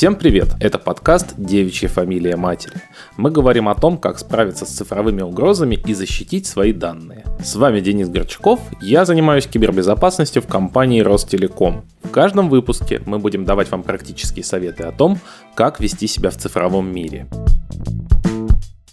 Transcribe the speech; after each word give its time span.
Всем 0.00 0.16
привет! 0.16 0.54
Это 0.60 0.78
подкаст 0.78 1.34
«Девичья 1.36 1.86
фамилия 1.88 2.34
матери». 2.34 2.80
Мы 3.18 3.30
говорим 3.30 3.68
о 3.68 3.74
том, 3.74 3.98
как 3.98 4.18
справиться 4.18 4.64
с 4.64 4.70
цифровыми 4.70 5.20
угрозами 5.20 5.74
и 5.74 5.92
защитить 5.92 6.46
свои 6.46 6.72
данные. 6.72 7.26
С 7.44 7.54
вами 7.54 7.80
Денис 7.80 8.08
Горчаков, 8.08 8.60
я 8.80 9.04
занимаюсь 9.04 9.46
кибербезопасностью 9.46 10.40
в 10.40 10.46
компании 10.46 11.02
Ростелеком. 11.02 11.84
В 12.02 12.08
каждом 12.08 12.48
выпуске 12.48 13.02
мы 13.04 13.18
будем 13.18 13.44
давать 13.44 13.70
вам 13.70 13.82
практические 13.82 14.42
советы 14.42 14.84
о 14.84 14.92
том, 14.92 15.18
как 15.54 15.80
вести 15.80 16.06
себя 16.06 16.30
в 16.30 16.38
цифровом 16.38 16.90
мире. 16.90 17.26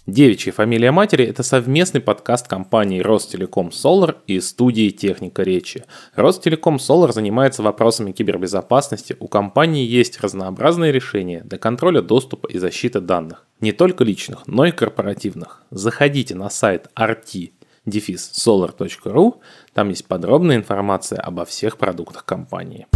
Девичья 0.08 0.52
фамилия 0.52 0.90
матери– 0.90 1.22
это 1.26 1.42
совместный 1.42 2.00
подкаст 2.00 2.48
компании 2.48 3.00
Ростелеком 3.00 3.68
Solar 3.68 4.16
и 4.26 4.40
студии 4.40 4.88
Техника 4.88 5.42
речи. 5.42 5.84
Ростелеком 6.14 6.76
Solar 6.76 7.12
занимается 7.12 7.62
вопросами 7.62 8.12
кибербезопасности. 8.12 9.16
У 9.20 9.28
компании 9.28 9.84
есть 9.84 10.18
разнообразные 10.22 10.92
решения 10.92 11.42
для 11.42 11.58
контроля 11.58 12.00
доступа 12.00 12.46
и 12.46 12.56
защиты 12.56 13.02
данных. 13.02 13.44
Не 13.60 13.72
только 13.72 14.02
личных, 14.02 14.46
но 14.46 14.64
и 14.64 14.70
корпоративных. 14.70 15.62
Заходите 15.70 16.34
на 16.34 16.48
сайт 16.48 16.88
rt 16.98 17.52
solar.ru, 17.86 19.34
там 19.74 19.90
есть 19.90 20.06
подробная 20.06 20.56
информация 20.56 21.20
обо 21.20 21.44
всех 21.44 21.76
продуктах 21.76 22.24
компании. 22.24 22.86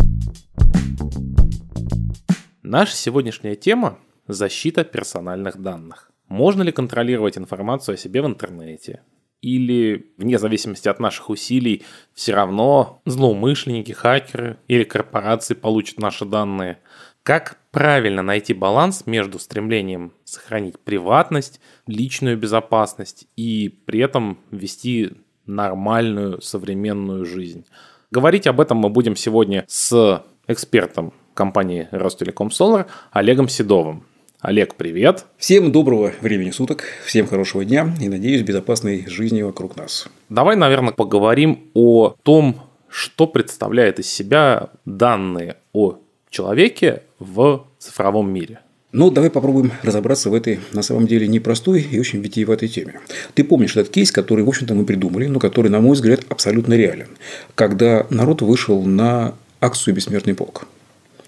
Наша 2.63 2.97
сегодняшняя 2.97 3.55
тема– 3.55 3.99
защита 4.29 4.83
персональных 4.83 5.60
данных. 5.60 6.12
Можно 6.33 6.63
ли 6.63 6.73
контролировать 6.73 7.37
информацию 7.37 7.93
о 7.93 7.99
себе 7.99 8.23
в 8.23 8.27
интернете? 8.27 9.03
Или, 9.43 10.15
вне 10.16 10.39
зависимости 10.39 10.89
от 10.89 10.99
наших 10.99 11.29
усилий, 11.29 11.83
все 12.15 12.33
равно 12.33 13.02
злоумышленники, 13.05 13.93
хакеры 13.93 14.57
или 14.66 14.85
корпорации 14.85 15.52
получат 15.52 15.99
наши 15.99 16.24
данные? 16.24 16.79
Как 17.23 17.59
правильно 17.71 18.23
найти 18.23 18.55
баланс 18.55 19.05
между 19.05 19.39
стремлением 19.39 20.15
сохранить 20.24 20.80
приватность, 20.80 21.61
личную 21.87 22.39
безопасность 22.39 23.27
и 23.37 23.69
при 23.69 24.01
этом 24.01 24.39
вести 24.51 25.11
нормальную 25.45 26.41
современную 26.41 27.27
жизнь? 27.27 27.67
Говорить 28.11 28.46
об 28.46 28.59
этом 28.59 28.79
мы 28.79 28.89
будем 28.89 29.17
сегодня 29.17 29.67
с 29.69 30.24
экспертом 30.46 31.13
компании 31.35 31.89
Ростелеком 31.91 32.49
Solar 32.49 32.87
Олегом 33.11 33.49
Седовым. 33.49 34.07
Олег, 34.43 34.74
привет. 34.74 35.26
Всем 35.38 35.71
доброго 35.71 36.12
времени 36.21 36.51
суток, 36.51 36.82
всем 37.07 37.29
хорошего 37.29 37.65
дня 37.65 37.95
и, 38.01 38.09
надеюсь, 38.09 38.43
безопасной 38.43 39.07
жизни 39.07 39.40
вокруг 39.40 39.76
нас. 39.76 40.09
Давай, 40.30 40.57
наверное, 40.57 40.93
поговорим 40.93 41.71
о 41.74 42.16
том, 42.24 42.60
что 42.88 43.29
представляет 43.29 44.01
из 44.01 44.09
себя 44.09 44.71
данные 44.84 45.59
о 45.73 46.01
человеке 46.29 47.04
в 47.21 47.66
цифровом 47.79 48.32
мире. 48.32 48.59
Ну, 48.90 49.12
давай 49.12 49.30
попробуем 49.30 49.71
разобраться 49.84 50.29
в 50.29 50.34
этой, 50.34 50.59
на 50.73 50.82
самом 50.82 51.06
деле, 51.06 51.29
непростой 51.29 51.80
и 51.80 52.01
очень 52.01 52.21
витиеватой 52.21 52.66
теме. 52.66 52.99
Ты 53.34 53.45
помнишь 53.45 53.77
этот 53.77 53.93
кейс, 53.93 54.10
который, 54.10 54.43
в 54.43 54.49
общем-то, 54.49 54.74
мы 54.74 54.84
придумали, 54.84 55.29
но 55.29 55.38
который, 55.38 55.68
на 55.68 55.80
мой 55.80 55.93
взгляд, 55.93 56.23
абсолютно 56.29 56.74
реален. 56.74 57.10
Когда 57.54 58.09
народ 58.10 58.43
вышел 58.43 58.82
на 58.82 59.34
акцию 59.60 59.95
«Бессмертный 59.95 60.34
полк». 60.34 60.66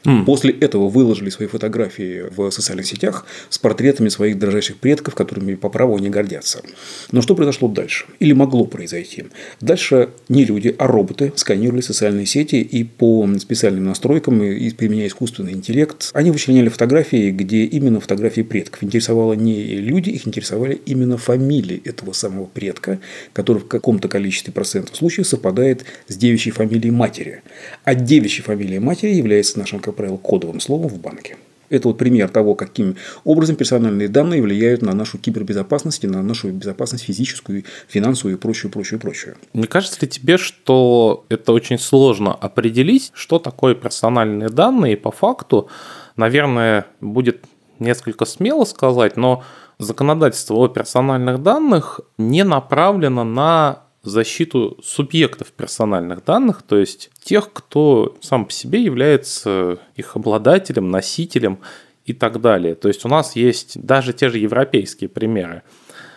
Mm. 0.05 0.25
После 0.25 0.53
этого 0.53 0.89
выложили 0.89 1.31
свои 1.31 1.49
фотографии 1.49 2.25
в 2.35 2.51
социальных 2.51 2.87
сетях 2.87 3.27
с 3.49 3.59
портретами 3.59 4.09
своих 4.09 4.39
дрожащих 4.39 4.77
предков, 4.77 5.15
которыми 5.15 5.55
по 5.55 5.69
праву 5.69 5.97
они 5.97 6.11
гордятся. 6.11 6.63
Но 7.11 7.23
что 7.23 7.35
произошло 7.35 7.69
дальше? 7.69 8.07
Или 8.21 8.33
могло 8.33 8.67
произойти? 8.67 9.25
Дальше 9.61 10.11
не 10.29 10.45
люди, 10.45 10.75
а 10.79 10.87
роботы 10.87 11.33
сканировали 11.37 11.81
социальные 11.81 12.27
сети 12.27 12.57
и 12.57 12.85
по 12.85 13.27
специальным 13.39 13.85
настройкам, 13.85 14.43
и 14.43 14.71
применяя 14.71 15.09
искусственный 15.09 15.53
интеллект, 15.53 16.11
они 16.13 16.31
вычленяли 16.31 16.69
фотографии, 16.69 17.31
где 17.31 17.65
именно 17.65 18.01
фотографии 18.01 18.43
предков. 18.43 18.83
Интересовало 18.83 19.33
не 19.33 19.77
люди, 19.77 20.11
их 20.11 20.27
интересовали 20.27 20.81
именно 20.87 21.17
фамилии 21.17 21.81
этого 21.85 22.13
самого 22.13 22.45
предка, 22.45 23.01
который 23.33 23.59
в 23.59 23.69
каком-то 23.69 24.09
количестве 24.09 24.53
процентов 24.53 24.97
случаев 24.97 25.27
совпадает 25.27 25.85
с 26.09 26.17
девичьей 26.17 26.53
фамилией 26.53 26.91
матери. 26.91 27.43
А 27.85 27.95
девичьей 27.95 28.45
фамилией 28.45 28.81
матери 28.81 29.15
является 29.15 29.59
нашим 29.95 29.97
правило, 29.97 30.17
кодовым 30.17 30.61
словом 30.61 30.89
в 30.89 30.99
банке. 30.99 31.37
Это 31.71 31.89
вот 31.89 31.99
пример 31.99 32.29
того, 32.29 32.55
каким 32.55 32.97
образом 33.25 33.57
персональные 33.57 34.09
данные 34.09 34.43
влияют 34.43 34.83
на 34.83 34.93
нашу 34.93 35.19
кибербезопасность, 35.19 36.05
на 36.05 36.23
нашу 36.23 36.51
безопасность 36.51 37.05
физическую, 37.05 37.65
финансовую 37.89 38.37
и 38.37 38.41
прочую, 38.41 38.71
прочую, 38.71 39.01
прочую. 39.01 39.37
Не 39.55 39.67
кажется 39.67 39.99
ли 40.03 40.09
тебе, 40.09 40.37
что 40.37 41.25
это 41.31 41.53
очень 41.53 41.79
сложно 41.79 42.35
определить, 42.35 43.11
что 43.15 43.39
такое 43.39 43.75
персональные 43.75 44.51
данные, 44.51 44.93
и 44.93 44.97
по 44.97 45.11
факту, 45.11 45.69
наверное, 46.17 46.85
будет 47.01 47.45
несколько 47.79 48.27
смело 48.27 48.65
сказать, 48.65 49.17
но 49.17 49.43
законодательство 49.79 50.55
о 50.55 50.69
персональных 50.69 51.43
данных 51.43 52.01
не 52.19 52.45
направлено 52.45 53.25
на 53.25 53.84
защиту 54.05 54.79
субъектов 54.83 55.53
персональных 55.53 56.25
данных, 56.25 56.63
то 56.63 56.77
есть 56.77 57.11
тех, 57.23 57.53
кто 57.53 58.17
сам 58.21 58.47
по 58.47 58.53
себе 58.53 58.83
является 58.83 59.79
их 59.97 60.17
обладателем, 60.17 60.91
носителем 60.91 61.59
и 62.05 62.13
так 62.13 62.41
далее. 62.41 62.75
То 62.75 62.89
есть 62.89 63.05
у 63.05 63.09
нас 63.09 63.35
есть 63.37 63.81
даже 63.81 64.13
те 64.13 64.29
же 64.29 64.39
европейские 64.39 65.09
примеры. 65.09 65.63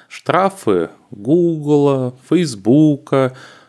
Штрафы 0.10 0.90
Google, 1.12 2.18
Facebook, 2.30 3.14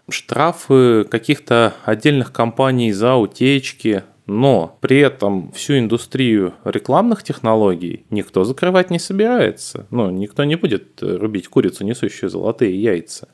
штрафы 0.08 1.04
каких-то 1.04 1.74
отдельных 1.84 2.32
компаний 2.32 2.92
за 2.92 3.14
утечки, 3.14 4.04
но 4.26 4.76
при 4.80 4.98
этом 4.98 5.52
всю 5.52 5.78
индустрию 5.78 6.54
рекламных 6.64 7.22
технологий 7.22 8.04
никто 8.10 8.44
закрывать 8.44 8.90
не 8.90 8.98
собирается. 8.98 9.86
Ну, 9.90 10.10
никто 10.10 10.44
не 10.44 10.56
будет 10.56 11.02
рубить 11.02 11.48
курицу, 11.48 11.84
несущую 11.84 12.28
золотые 12.28 12.80
яйца. 12.80 13.28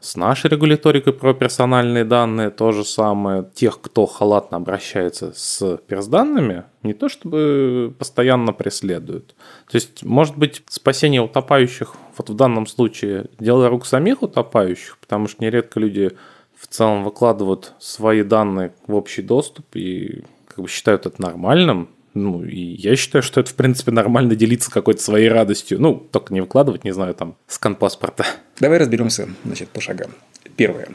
С 0.00 0.16
нашей 0.16 0.50
регуляторикой 0.50 1.12
про 1.12 1.34
персональные 1.34 2.04
данные 2.04 2.50
то 2.50 2.72
же 2.72 2.84
самое. 2.84 3.48
Тех, 3.54 3.80
кто 3.80 4.06
халатно 4.06 4.58
обращается 4.58 5.32
с 5.34 5.78
персданными, 5.88 6.64
не 6.82 6.94
то 6.94 7.08
чтобы 7.08 7.94
постоянно 7.98 8.52
преследуют. 8.52 9.34
То 9.70 9.76
есть, 9.76 10.04
может 10.04 10.36
быть, 10.36 10.62
спасение 10.68 11.22
утопающих 11.22 11.94
вот 12.16 12.30
в 12.30 12.34
данном 12.34 12.66
случае 12.66 13.26
дело 13.38 13.68
рук 13.68 13.86
самих 13.86 14.22
утопающих, 14.22 14.98
потому 14.98 15.28
что 15.28 15.42
нередко 15.42 15.80
люди 15.80 16.12
в 16.56 16.66
целом 16.66 17.04
выкладывают 17.04 17.72
свои 17.78 18.22
данные 18.22 18.72
в 18.86 18.94
общий 18.94 19.22
доступ 19.22 19.66
и 19.74 20.24
как 20.46 20.60
бы 20.60 20.68
считают 20.68 21.06
это 21.06 21.20
нормальным, 21.20 21.90
ну, 22.16 22.42
и 22.42 22.58
я 22.58 22.96
считаю, 22.96 23.22
что 23.22 23.40
это, 23.40 23.50
в 23.50 23.54
принципе, 23.54 23.90
нормально 23.90 24.34
делиться 24.34 24.70
какой-то 24.70 25.02
своей 25.02 25.28
радостью. 25.28 25.78
Ну, 25.78 25.96
только 25.96 26.32
не 26.32 26.40
выкладывать, 26.40 26.82
не 26.82 26.92
знаю, 26.92 27.14
там, 27.14 27.36
скан 27.46 27.76
паспорта. 27.76 28.24
Давай 28.60 28.78
разберемся, 28.78 29.28
значит, 29.44 29.68
по 29.68 29.80
шагам. 29.80 30.10
Первое. 30.56 30.88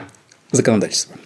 Законодательство. 0.50 1.16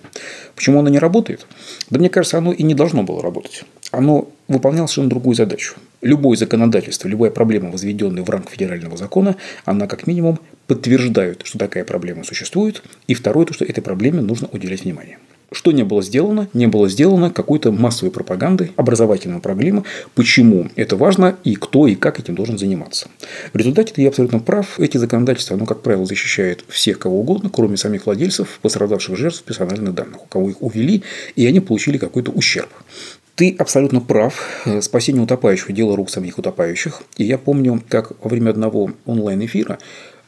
Почему 0.55 0.81
оно 0.81 0.89
не 0.89 0.99
работает? 0.99 1.47
Да 1.91 1.99
мне 1.99 2.09
кажется, 2.09 2.39
оно 2.39 2.53
и 2.53 2.63
не 2.63 2.75
должно 2.75 3.03
было 3.03 3.23
работать. 3.23 3.65
Оно 3.91 4.31
выполняло 4.47 4.87
совершенно 4.87 5.11
другую 5.11 5.35
задачу. 5.35 5.75
Любое 6.03 6.37
законодательство, 6.37 7.09
любая 7.09 7.31
проблема, 7.31 7.71
возведенная 7.71 8.23
в 8.23 8.31
рамки 8.31 8.53
федерального 8.53 8.97
закона, 8.97 9.37
она 9.65 9.87
как 9.87 10.07
минимум 10.07 10.39
подтверждает, 10.67 11.43
что 11.45 11.59
такая 11.59 11.85
проблема 11.85 12.25
существует. 12.25 12.83
И 13.07 13.15
второе, 13.15 13.47
то, 13.47 13.55
что 13.55 13.65
этой 13.65 13.81
проблеме 13.81 14.21
нужно 14.21 14.49
уделять 14.53 14.85
внимание. 14.85 15.19
Что 15.53 15.71
не 15.71 15.85
было 15.85 16.03
сделано? 16.03 16.49
Не 16.55 16.67
было 16.67 16.89
сделано 16.89 17.31
какой-то 17.31 17.71
массовой 17.71 18.11
пропаганды, 18.11 18.73
образовательного 18.75 19.41
проблемы, 19.41 19.85
почему 20.15 20.69
это 20.75 20.97
важно 20.97 21.37
и 21.45 21.55
кто 21.55 21.87
и 21.87 21.95
как 21.95 22.19
этим 22.19 22.35
должен 22.35 22.59
заниматься. 22.59 23.09
В 23.53 23.57
результате 23.57 23.95
ты 23.95 24.07
абсолютно 24.07 24.41
прав. 24.41 24.81
Эти 24.81 24.97
законодательства, 24.97 25.57
оно, 25.57 25.65
как 25.65 25.83
правило, 25.83 26.05
защищает 26.05 26.65
всех 26.69 26.99
кого 26.99 27.21
угодно, 27.21 27.49
кроме 27.49 27.77
самих 27.77 28.07
владельцев, 28.07 28.59
пострадавших 28.61 29.17
жертв 29.17 29.43
персональных 29.45 29.95
данных, 29.95 30.25
у 30.25 30.27
кого 30.27 30.51
их 30.51 30.61
увели, 30.63 31.05
и 31.37 31.47
они 31.47 31.61
получили 31.61 31.97
какой-то 31.99 32.33
ущерб. 32.33 32.71
Ты 33.37 33.55
абсолютно 33.59 34.01
прав. 34.01 34.65
Спасение 34.81 35.23
утопающих– 35.23 35.71
дело 35.75 35.95
рук 35.95 36.09
самих 36.09 36.39
утопающих. 36.39 37.03
И 37.19 37.25
я 37.25 37.37
помню, 37.37 37.83
как 37.89 38.13
во 38.25 38.31
время 38.31 38.51
одного 38.51 38.93
онлайн-эфира 39.05 39.79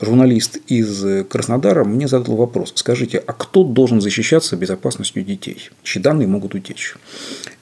журналист 0.01 0.59
из 0.67 1.25
Краснодара 1.29 1.85
мне 1.85 2.09
задал 2.09 2.37
вопрос. 2.37 2.73
Скажите, 2.75 3.19
а 3.19 3.33
кто 3.33 3.65
должен 3.65 4.01
защищаться 4.01 4.57
безопасностью 4.57 5.25
детей, 5.25 5.71
чьи 5.83 6.01
данные 6.03 6.29
могут 6.29 6.55
утечь? 6.55 6.97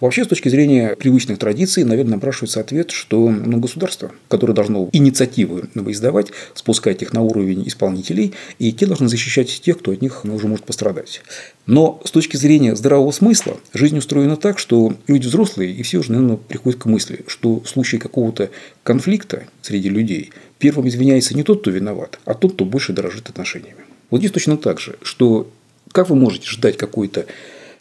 Вообще, 0.00 0.24
с 0.24 0.28
точки 0.28 0.50
зрения 0.50 0.94
привычных 0.94 1.38
традиций, 1.38 1.82
наверное, 1.84 2.14
напрашивается 2.14 2.60
ответ, 2.60 2.90
что 2.90 3.30
ну, 3.30 3.58
государство, 3.58 4.12
которое 4.28 4.52
должно 4.52 4.90
инициативы 4.92 5.68
издавать, 5.74 6.28
спускать 6.54 7.00
их 7.00 7.14
на 7.14 7.22
уровень 7.22 7.66
исполнителей, 7.66 8.34
и 8.58 8.72
те 8.72 8.86
должны 8.86 9.08
защищать 9.08 9.48
тех, 9.62 9.78
кто 9.78 9.92
от 9.92 10.02
них 10.02 10.20
ну, 10.24 10.34
уже 10.34 10.48
может 10.48 10.66
пострадать. 10.66 11.22
Но 11.64 12.00
с 12.04 12.10
точки 12.10 12.36
зрения 12.36 12.76
здравого 12.76 13.10
смысла, 13.10 13.56
жизнь 13.72 13.96
устроена 13.96 14.36
так, 14.36 14.58
что 14.58 14.94
люди 15.06 15.26
взрослые, 15.26 15.72
и 15.72 15.82
все 15.82 15.98
уже, 15.98 16.12
наверное, 16.12 16.36
приходят 16.36 16.80
к 16.80 16.84
мысли, 16.86 17.24
что 17.26 17.60
в 17.60 17.68
случае 17.68 18.00
какого-то 18.00 18.50
конфликта 18.82 19.44
среди 19.62 19.88
людей 19.88 20.30
первым 20.58 20.88
извиняется 20.88 21.34
не 21.34 21.42
тот, 21.42 21.62
кто 21.62 21.70
виноват, 21.70 22.18
а 22.26 22.34
тот, 22.34 22.52
кто 22.52 22.66
больше 22.66 22.92
дорожит 22.92 23.30
отношениями. 23.30 23.80
Вот 24.10 24.18
здесь 24.18 24.32
точно 24.32 24.58
так 24.58 24.78
же, 24.78 24.96
что 25.02 25.50
как 25.92 26.10
вы 26.10 26.16
можете 26.16 26.48
ждать 26.50 26.76
какой-то 26.76 27.26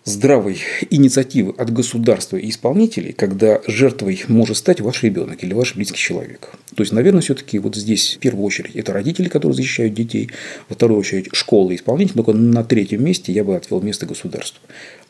здравой 0.06 0.60
инициативы 0.92 1.54
от 1.58 1.74
государства 1.74 2.38
и 2.38 2.50
исполнителей, 2.50 3.12
когда 3.12 3.62
жертвой 3.68 4.24
может 4.28 4.58
стать 4.58 4.80
ваш 4.80 5.02
ребенок 5.04 5.44
или 5.44 5.54
ваш 5.54 5.76
близкий 5.76 5.98
человек. 5.98 6.52
То 6.76 6.84
есть, 6.84 6.94
наверное, 6.94 7.22
все-таки 7.22 7.58
вот 7.58 7.76
здесь 7.76 8.16
в 8.16 8.20
первую 8.20 8.46
очередь 8.46 8.76
это 8.76 8.94
родители, 8.94 9.30
которые 9.30 9.56
защищают 9.56 9.96
детей, 9.96 10.30
во 10.70 10.76
вторую 10.76 11.00
очередь 11.00 11.30
школы 11.34 11.74
и 11.74 11.76
исполнители, 11.78 12.14
только 12.14 12.34
на 12.34 12.64
третьем 12.64 13.04
месте 13.04 13.32
я 13.32 13.44
бы 13.44 13.56
отвел 13.56 13.82
место 13.82 14.06
государству. 14.06 14.60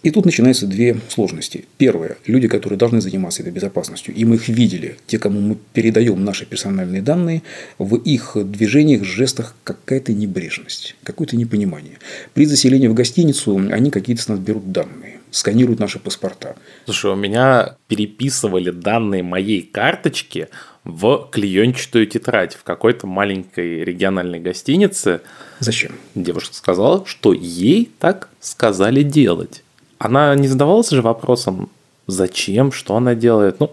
И 0.05 0.11
тут 0.11 0.23
начинаются 0.23 0.67
две 0.67 0.99
сложности. 1.09 1.65
Первое. 1.79 2.17
Люди, 2.27 2.47
которые 2.47 2.77
должны 2.77 3.01
заниматься 3.01 3.41
этой 3.41 3.51
безопасностью, 3.51 4.13
и 4.13 4.23
мы 4.23 4.35
их 4.35 4.47
видели, 4.49 4.97
те, 5.07 5.17
кому 5.17 5.41
мы 5.41 5.57
передаем 5.73 6.23
наши 6.23 6.45
персональные 6.45 7.01
данные, 7.01 7.41
в 7.79 7.95
их 7.95 8.37
движениях, 8.45 9.03
жестах 9.03 9.55
какая-то 9.63 10.13
небрежность, 10.13 10.95
какое-то 11.01 11.35
непонимание. 11.35 11.97
При 12.35 12.45
заселении 12.45 12.87
в 12.87 12.93
гостиницу 12.93 13.57
они 13.71 13.89
какие-то 13.89 14.21
с 14.21 14.27
нас 14.27 14.37
берут 14.37 14.71
данные 14.71 15.21
сканируют 15.31 15.81
наши 15.81 15.99
паспорта. 15.99 16.55
Слушай, 16.85 17.11
у 17.11 17.15
меня 17.15 17.75
переписывали 17.87 18.71
данные 18.71 19.21
моей 19.21 19.63
карточки 19.63 20.47
в 20.85 21.29
клеенчатую 21.29 22.07
тетрадь 22.07 22.55
в 22.55 22.63
какой-то 22.63 23.05
маленькой 23.05 23.83
региональной 23.83 24.39
гостинице. 24.39 25.21
Зачем? 25.59 25.91
Девушка 26.13 26.55
сказала, 26.55 27.05
что 27.05 27.33
ей 27.33 27.91
так 27.99 28.29
сказали 28.39 29.03
делать 29.03 29.64
она 29.97 30.35
не 30.35 30.47
задавалась 30.47 30.89
же 30.89 31.01
вопросом, 31.01 31.69
зачем, 32.07 32.71
что 32.71 32.95
она 32.95 33.15
делает. 33.15 33.59
Ну, 33.59 33.71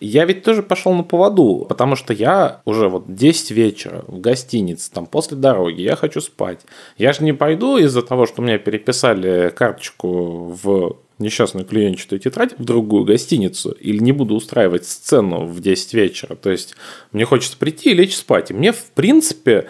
я 0.00 0.24
ведь 0.24 0.42
тоже 0.42 0.62
пошел 0.62 0.92
на 0.92 1.02
поводу, 1.02 1.64
потому 1.68 1.96
что 1.96 2.12
я 2.12 2.60
уже 2.64 2.88
вот 2.88 3.04
10 3.06 3.50
вечера 3.52 4.04
в 4.06 4.20
гостинице, 4.20 4.90
там 4.92 5.06
после 5.06 5.36
дороги, 5.36 5.80
я 5.80 5.96
хочу 5.96 6.20
спать. 6.20 6.60
Я 6.98 7.12
же 7.12 7.24
не 7.24 7.32
пойду 7.32 7.78
из-за 7.78 8.02
того, 8.02 8.26
что 8.26 8.42
мне 8.42 8.58
переписали 8.58 9.50
карточку 9.54 10.58
в 10.62 10.96
несчастную 11.18 11.64
клиентчатую 11.64 12.18
тетрадь 12.18 12.58
в 12.58 12.64
другую 12.64 13.04
гостиницу 13.04 13.70
или 13.70 13.98
не 13.98 14.12
буду 14.12 14.34
устраивать 14.34 14.86
сцену 14.86 15.46
в 15.46 15.60
10 15.60 15.94
вечера. 15.94 16.34
То 16.34 16.50
есть 16.50 16.74
мне 17.12 17.24
хочется 17.24 17.56
прийти 17.56 17.92
и 17.92 17.94
лечь 17.94 18.16
спать. 18.16 18.50
И 18.50 18.54
мне, 18.54 18.72
в 18.72 18.90
принципе, 18.94 19.68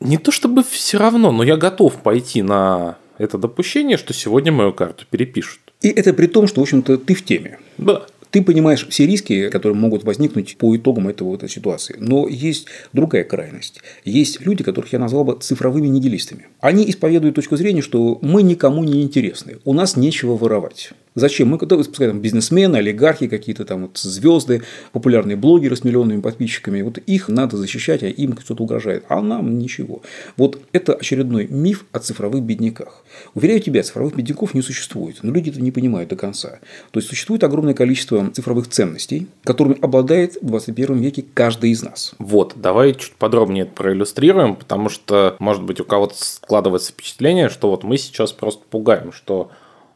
не 0.00 0.18
то 0.18 0.30
чтобы 0.30 0.62
все 0.62 0.98
равно, 0.98 1.32
но 1.32 1.42
я 1.42 1.56
готов 1.56 1.96
пойти 2.02 2.42
на 2.42 2.98
это 3.18 3.38
допущение, 3.38 3.96
что 3.96 4.12
сегодня 4.12 4.52
мою 4.52 4.72
карту 4.72 5.04
перепишут. 5.10 5.60
И 5.80 5.88
это 5.88 6.12
при 6.12 6.26
том, 6.26 6.46
что, 6.46 6.60
в 6.60 6.62
общем-то, 6.62 6.98
ты 6.98 7.14
в 7.14 7.24
теме. 7.24 7.58
Да. 7.78 8.06
Ты 8.32 8.42
понимаешь 8.42 8.86
все 8.88 9.06
риски, 9.06 9.50
которые 9.50 9.76
могут 9.76 10.04
возникнуть 10.04 10.56
по 10.56 10.74
итогам 10.74 11.06
этого, 11.06 11.34
этой 11.34 11.50
ситуации. 11.50 11.96
Но 11.98 12.26
есть 12.26 12.66
другая 12.94 13.24
крайность. 13.24 13.82
Есть 14.06 14.40
люди, 14.40 14.64
которых 14.64 14.90
я 14.94 14.98
назвал 14.98 15.24
бы 15.24 15.36
цифровыми 15.38 15.86
нигилистами. 15.88 16.46
Они 16.58 16.88
исповедуют 16.88 17.34
точку 17.34 17.58
зрения, 17.58 17.82
что 17.82 18.18
мы 18.22 18.42
никому 18.42 18.84
не 18.84 19.02
интересны, 19.02 19.58
у 19.66 19.74
нас 19.74 19.96
нечего 19.96 20.38
воровать. 20.38 20.92
Зачем? 21.14 21.48
Мы, 21.48 21.58
пускай 21.58 22.08
там 22.08 22.20
бизнесмены, 22.20 22.78
олигархи, 22.78 23.28
какие-то 23.28 23.66
там 23.66 23.82
вот 23.82 23.98
звезды, 23.98 24.62
популярные 24.92 25.36
блогеры 25.36 25.76
с 25.76 25.84
миллионными 25.84 26.22
подписчиками, 26.22 26.80
вот 26.80 26.96
их 26.98 27.28
надо 27.28 27.58
защищать, 27.58 28.02
а 28.02 28.06
им 28.06 28.32
кто-то 28.32 28.62
угрожает, 28.62 29.04
а 29.10 29.20
нам 29.20 29.58
ничего. 29.58 30.00
Вот 30.38 30.58
это 30.72 30.94
очередной 30.94 31.48
миф 31.48 31.84
о 31.92 31.98
цифровых 31.98 32.42
бедняках. 32.42 33.04
Уверяю 33.34 33.60
тебя, 33.60 33.82
цифровых 33.82 34.16
бедняков 34.16 34.54
не 34.54 34.62
существует, 34.62 35.18
но 35.22 35.32
люди 35.32 35.50
это 35.50 35.60
не 35.60 35.70
понимают 35.70 36.08
до 36.08 36.16
конца. 36.16 36.60
То 36.92 36.98
есть 36.98 37.10
существует 37.10 37.44
огромное 37.44 37.74
количество 37.74 38.21
цифровых 38.30 38.68
ценностей, 38.68 39.26
которыми 39.44 39.78
обладает 39.80 40.36
в 40.40 40.46
21 40.46 40.98
веке 40.98 41.24
каждый 41.34 41.70
из 41.70 41.82
нас. 41.82 42.14
Вот, 42.18 42.54
давай 42.56 42.94
чуть 42.94 43.14
подробнее 43.14 43.64
это 43.64 43.72
проиллюстрируем, 43.72 44.56
потому 44.56 44.88
что, 44.88 45.36
может 45.38 45.62
быть, 45.62 45.80
у 45.80 45.84
кого-то 45.84 46.14
складывается 46.16 46.92
впечатление, 46.92 47.48
что 47.48 47.70
вот 47.70 47.84
мы 47.84 47.98
сейчас 47.98 48.32
просто 48.32 48.62
пугаем, 48.70 49.12
что 49.12 49.50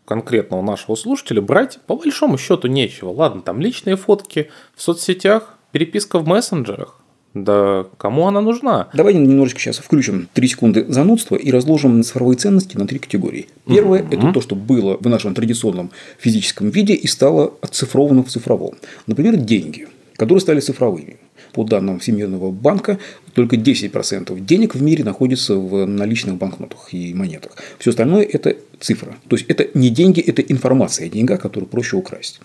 конкретно 0.05 0.57
у 0.59 0.63
нашего 0.63 0.95
слушателя 0.95 1.43
брать 1.43 1.79
по 1.87 1.97
большому 1.97 2.39
счету 2.39 2.69
нечего. 2.69 3.11
Ладно, 3.11 3.43
там 3.43 3.61
личные 3.61 3.97
фотки 3.97 4.51
в 4.75 4.83
соцсетях, 4.83 5.55
переписка 5.73 6.19
в 6.19 6.27
мессенджерах. 6.27 7.01
Да 7.37 7.85
кому 7.99 8.27
она 8.27 8.41
нужна? 8.41 8.89
Давай 8.95 9.13
немножечко 9.13 9.61
сейчас 9.61 9.77
включим 9.77 10.27
3 10.33 10.49
секунды 10.49 10.87
занудства 10.89 11.37
и 11.37 11.51
разложим 11.51 12.03
цифровые 12.03 12.39
ценности 12.39 12.79
на 12.79 12.87
три 12.87 12.99
категории. 12.99 13.49
Первое 13.67 14.07
это 14.11 14.33
то, 14.33 14.41
что 14.41 14.55
было 14.55 14.97
в 14.99 15.07
нашем 15.07 15.35
традиционном 15.35 15.91
физическом 16.19 16.71
виде 16.71 16.95
и 16.95 17.07
стало 17.07 17.53
оцифровано 17.61 18.25
в 18.25 18.29
цифровом. 18.29 18.77
Например, 19.07 19.37
деньги, 19.37 19.87
которые 20.17 20.41
стали 20.41 20.61
цифровыми. 20.61 21.19
По 21.53 21.65
данным 21.65 21.99
Всемирного 21.99 22.51
банка, 22.51 22.99
только 23.35 23.57
10% 23.57 24.41
денег 24.41 24.75
в 24.75 24.83
мире 24.83 25.05
находится 25.05 25.57
в 25.57 25.85
наличных 25.85 26.37
банкнотах 26.37 26.95
и 26.95 27.13
монетах. 27.13 27.53
Все 27.79 27.91
остальное– 27.91 28.23
это 28.33 28.57
цифра. 28.81 29.15
То 29.29 29.37
есть, 29.37 29.45
это 29.49 29.69
не 29.75 29.91
деньги, 29.91 30.21
это 30.21 30.41
информация 30.41 31.07
о 31.07 31.11
деньгах, 31.11 31.41
которую 31.43 31.69
проще 31.69 31.97
украсть. 31.97 32.41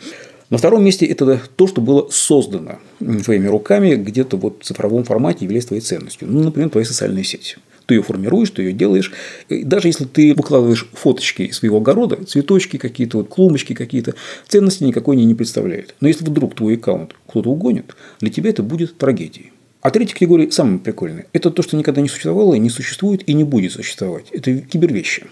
На 0.51 0.57
втором 0.57 0.83
месте 0.83 1.05
это 1.05 1.41
то, 1.55 1.65
что 1.65 1.79
было 1.79 2.09
создано 2.11 2.79
твоими 2.99 3.47
руками 3.47 3.95
где-то 3.95 4.35
вот 4.35 4.61
в 4.61 4.65
цифровом 4.65 5.05
формате 5.05 5.45
является 5.45 5.69
твоей 5.69 5.81
ценностью. 5.81 6.27
Ну, 6.29 6.43
например, 6.43 6.69
твоя 6.69 6.85
социальная 6.85 7.23
сеть. 7.23 7.55
Ты 7.85 7.95
ее 7.95 8.03
формируешь, 8.03 8.49
ты 8.49 8.63
ее 8.63 8.73
делаешь. 8.73 9.13
И 9.47 9.63
даже 9.63 9.87
если 9.87 10.03
ты 10.03 10.33
выкладываешь 10.33 10.89
фоточки 10.91 11.43
из 11.43 11.57
своего 11.57 11.77
огорода, 11.77 12.25
цветочки 12.25 12.75
какие-то, 12.75 13.19
вот 13.19 13.29
клумбочки 13.29 13.73
какие-то, 13.73 14.13
ценности 14.45 14.83
никакой 14.83 15.15
не, 15.15 15.23
не 15.23 15.35
представляют. 15.35 15.95
Но 16.01 16.09
если 16.09 16.25
вдруг 16.25 16.53
твой 16.53 16.75
аккаунт 16.75 17.15
кто-то 17.29 17.49
угонит, 17.49 17.95
для 18.19 18.29
тебя 18.29 18.49
это 18.49 18.61
будет 18.61 18.97
трагедией. 18.97 19.53
А 19.79 19.89
третья 19.89 20.15
категория 20.15 20.51
самая 20.51 20.79
прикольная. 20.79 21.27
Это 21.31 21.49
то, 21.49 21.63
что 21.63 21.77
никогда 21.77 22.01
не 22.01 22.09
существовало, 22.09 22.55
не 22.55 22.69
существует 22.69 23.27
и 23.27 23.33
не 23.33 23.45
будет 23.45 23.71
существовать. 23.71 24.25
Это 24.31 24.53
кибервещи. 24.57 25.27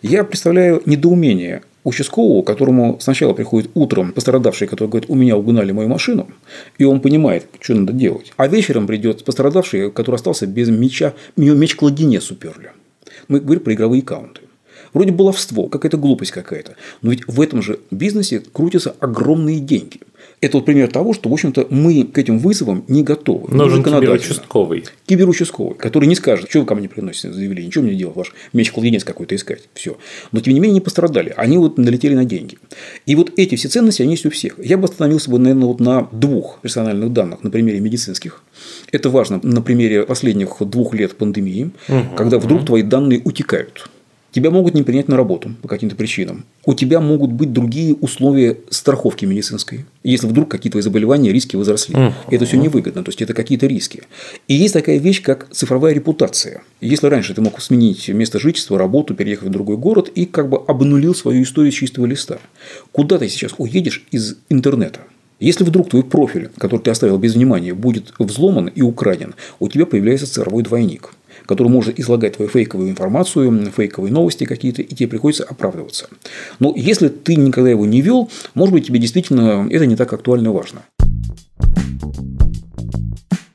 Я 0.00 0.24
представляю 0.24 0.82
недоумение 0.86 1.62
участкового, 1.84 2.42
которому 2.42 2.98
сначала 3.00 3.34
приходит 3.34 3.70
утром 3.74 4.12
пострадавший, 4.12 4.66
который 4.66 4.88
говорит, 4.88 5.10
у 5.10 5.14
меня 5.14 5.36
угнали 5.36 5.70
мою 5.72 5.88
машину, 5.88 6.28
и 6.78 6.84
он 6.84 7.00
понимает, 7.00 7.46
что 7.60 7.74
надо 7.74 7.92
делать. 7.92 8.32
А 8.36 8.48
вечером 8.48 8.86
придет 8.86 9.24
пострадавший, 9.24 9.90
который 9.90 10.16
остался 10.16 10.46
без 10.46 10.68
меча, 10.70 11.12
меч 11.36 11.76
кладенец 11.76 12.30
уперли. 12.30 12.72
Мы 13.28 13.40
говорим 13.40 13.62
про 13.62 13.74
игровые 13.74 14.02
аккаунты. 14.02 14.40
Вроде 14.92 15.12
баловство, 15.12 15.68
какая-то 15.68 15.96
глупость 15.96 16.30
какая-то. 16.30 16.76
Но 17.02 17.10
ведь 17.10 17.26
в 17.26 17.40
этом 17.40 17.62
же 17.62 17.80
бизнесе 17.90 18.42
крутятся 18.52 18.94
огромные 19.00 19.60
деньги– 19.60 20.00
это 20.44 20.58
вот 20.58 20.66
пример 20.66 20.90
того, 20.90 21.14
что, 21.14 21.30
в 21.30 21.32
общем-то, 21.32 21.68
мы 21.70 22.04
к 22.04 22.18
этим 22.18 22.38
вызовам 22.38 22.84
не 22.86 23.02
готовы. 23.02 23.54
Нужен 23.54 23.82
киберучастковый. 23.82 24.84
Киберучастковый, 25.06 25.74
который 25.74 26.06
не 26.06 26.14
скажет, 26.14 26.50
что 26.50 26.60
вы 26.60 26.66
ко 26.66 26.74
мне 26.74 26.86
приносите 26.86 27.32
заявление, 27.32 27.68
ничего 27.68 27.84
мне 27.84 27.94
делать, 27.94 28.14
ваш 28.14 28.34
меч-кладенец 28.52 29.04
какой-то 29.04 29.34
искать. 29.34 29.62
Все. 29.72 29.96
Но, 30.32 30.40
тем 30.40 30.52
не 30.52 30.60
менее, 30.60 30.74
не 30.74 30.80
пострадали. 30.82 31.32
Они 31.36 31.56
вот 31.56 31.78
налетели 31.78 32.14
на 32.14 32.26
деньги. 32.26 32.58
И 33.06 33.14
вот 33.14 33.32
эти 33.38 33.54
все 33.54 33.68
ценности, 33.68 34.02
они 34.02 34.12
есть 34.12 34.26
у 34.26 34.30
всех. 34.30 34.58
Я 34.62 34.76
бы 34.76 34.84
остановился 34.84 35.30
бы, 35.30 35.38
наверное, 35.38 35.66
вот 35.66 35.80
на 35.80 36.08
двух 36.12 36.58
персональных 36.60 37.12
данных, 37.12 37.42
на 37.42 37.50
примере 37.50 37.80
медицинских. 37.80 38.42
Это 38.92 39.08
важно 39.08 39.40
на 39.42 39.62
примере 39.62 40.04
последних 40.04 40.56
двух 40.60 40.92
лет 40.92 41.16
пандемии, 41.16 41.70
угу, 41.88 42.16
когда 42.16 42.38
вдруг 42.38 42.60
угу. 42.60 42.66
твои 42.66 42.82
данные 42.82 43.22
утекают. 43.24 43.88
Тебя 44.34 44.50
могут 44.50 44.74
не 44.74 44.82
принять 44.82 45.06
на 45.06 45.16
работу 45.16 45.54
по 45.62 45.68
каким-то 45.68 45.94
причинам. 45.94 46.44
У 46.66 46.74
тебя 46.74 46.98
могут 46.98 47.30
быть 47.30 47.52
другие 47.52 47.94
условия 47.94 48.58
страховки 48.68 49.24
медицинской, 49.24 49.86
если 50.02 50.26
вдруг 50.26 50.50
какие-то 50.50 50.72
твои 50.72 50.82
заболевания, 50.82 51.30
риски 51.30 51.54
возросли. 51.54 51.94
Uh-huh. 51.94 52.12
Это 52.32 52.44
все 52.44 52.56
невыгодно, 52.56 53.04
то 53.04 53.10
есть 53.10 53.22
это 53.22 53.32
какие-то 53.32 53.68
риски. 53.68 54.02
И 54.48 54.54
есть 54.54 54.74
такая 54.74 54.98
вещь, 54.98 55.22
как 55.22 55.48
цифровая 55.52 55.94
репутация. 55.94 56.62
Если 56.80 57.06
раньше 57.06 57.32
ты 57.32 57.42
мог 57.42 57.60
сменить 57.62 58.08
место 58.08 58.40
жительства, 58.40 58.76
работу, 58.76 59.14
переехать 59.14 59.50
в 59.50 59.52
другой 59.52 59.76
город 59.76 60.10
и 60.12 60.26
как 60.26 60.48
бы 60.48 60.58
обнулил 60.66 61.14
свою 61.14 61.44
историю 61.44 61.70
с 61.70 61.76
чистого 61.76 62.06
листа, 62.06 62.38
куда 62.90 63.18
ты 63.18 63.28
сейчас 63.28 63.54
уедешь 63.58 64.04
из 64.10 64.36
интернета? 64.48 65.02
Если 65.38 65.62
вдруг 65.62 65.90
твой 65.90 66.02
профиль, 66.02 66.50
который 66.58 66.80
ты 66.80 66.90
оставил 66.90 67.18
без 67.18 67.34
внимания, 67.34 67.72
будет 67.72 68.12
взломан 68.18 68.66
и 68.66 68.82
украден, 68.82 69.36
у 69.60 69.68
тебя 69.68 69.86
появляется 69.86 70.26
цифровой 70.26 70.64
двойник– 70.64 71.14
который 71.46 71.68
может 71.68 71.98
излагать 71.98 72.36
твою 72.36 72.50
фейковую 72.50 72.90
информацию, 72.90 73.72
фейковые 73.76 74.12
новости 74.12 74.44
какие-то, 74.44 74.82
и 74.82 74.94
тебе 74.94 75.08
приходится 75.08 75.44
оправдываться. 75.44 76.08
Но 76.58 76.72
если 76.76 77.08
ты 77.08 77.36
никогда 77.36 77.70
его 77.70 77.86
не 77.86 78.00
вел, 78.00 78.30
может 78.54 78.72
быть, 78.74 78.86
тебе 78.86 78.98
действительно 78.98 79.66
это 79.70 79.86
не 79.86 79.96
так 79.96 80.12
актуально 80.12 80.48
и 80.48 80.50
важно. 80.50 80.82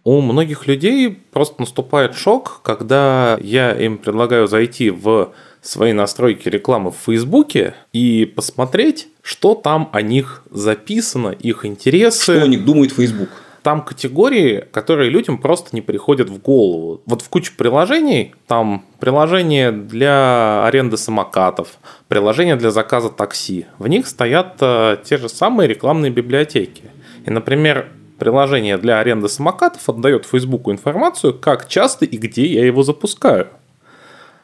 У 0.03 0.21
многих 0.21 0.65
людей 0.65 1.19
просто 1.31 1.55
наступает 1.59 2.15
шок, 2.15 2.61
когда 2.63 3.37
я 3.41 3.71
им 3.73 3.97
предлагаю 3.97 4.47
зайти 4.47 4.89
в 4.89 5.33
свои 5.61 5.93
настройки 5.93 6.49
рекламы 6.49 6.91
в 6.91 6.95
Фейсбуке 7.05 7.75
и 7.93 8.25
посмотреть, 8.25 9.09
что 9.21 9.55
там 9.55 9.89
о 9.91 10.01
них 10.01 10.43
записано, 10.49 11.29
их 11.29 11.65
интересы. 11.65 12.23
Что 12.23 12.41
о 12.41 12.47
них 12.47 12.65
думает 12.65 12.91
Фейсбук 12.93 13.29
там 13.69 13.83
категории, 13.83 14.65
которые 14.71 15.11
людям 15.11 15.37
просто 15.37 15.69
не 15.73 15.81
приходят 15.81 16.27
в 16.27 16.41
голову. 16.41 17.03
Вот 17.05 17.21
в 17.21 17.29
куче 17.29 17.51
приложений, 17.55 18.33
там 18.47 18.83
приложение 18.99 19.71
для 19.71 20.65
аренды 20.65 20.97
самокатов, 20.97 21.77
приложение 22.07 22.55
для 22.55 22.71
заказа 22.71 23.09
такси, 23.11 23.67
в 23.77 23.87
них 23.87 24.07
стоят 24.07 24.55
э, 24.61 24.97
те 25.03 25.19
же 25.19 25.29
самые 25.29 25.67
рекламные 25.67 26.09
библиотеки. 26.09 26.81
И, 27.27 27.29
например, 27.29 27.91
приложение 28.17 28.79
для 28.79 28.97
аренды 28.97 29.29
самокатов 29.29 29.87
отдает 29.87 30.25
Фейсбуку 30.25 30.71
информацию, 30.71 31.35
как 31.35 31.67
часто 31.67 32.05
и 32.05 32.17
где 32.17 32.47
я 32.47 32.65
его 32.65 32.81
запускаю. 32.81 33.49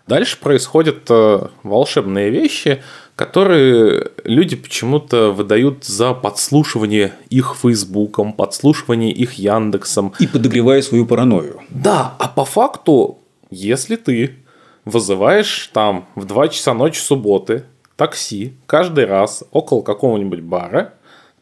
Дальше 0.05 0.37
происходят 0.39 1.09
э, 1.09 1.47
волшебные 1.63 2.29
вещи. 2.29 2.83
Которые 3.15 4.11
люди 4.23 4.55
почему-то 4.55 5.31
выдают 5.31 5.85
за 5.85 6.13
подслушивание 6.13 7.13
их 7.29 7.55
Фейсбуком, 7.61 8.33
подслушивание 8.33 9.11
их 9.11 9.33
Яндексом. 9.33 10.13
И 10.19 10.27
подогревая 10.27 10.81
свою 10.81 11.05
паранойю. 11.05 11.61
Да, 11.69 12.15
а 12.19 12.27
по 12.27 12.45
факту, 12.45 13.19
если 13.49 13.95
ты 13.95 14.35
вызываешь 14.83 15.69
там 15.73 16.07
в 16.15 16.25
2 16.25 16.49
часа 16.49 16.73
ночи 16.73 16.99
субботы 16.99 17.63
такси 17.95 18.53
каждый 18.65 19.05
раз 19.05 19.43
около 19.51 19.81
какого-нибудь 19.81 20.41
бара, 20.41 20.93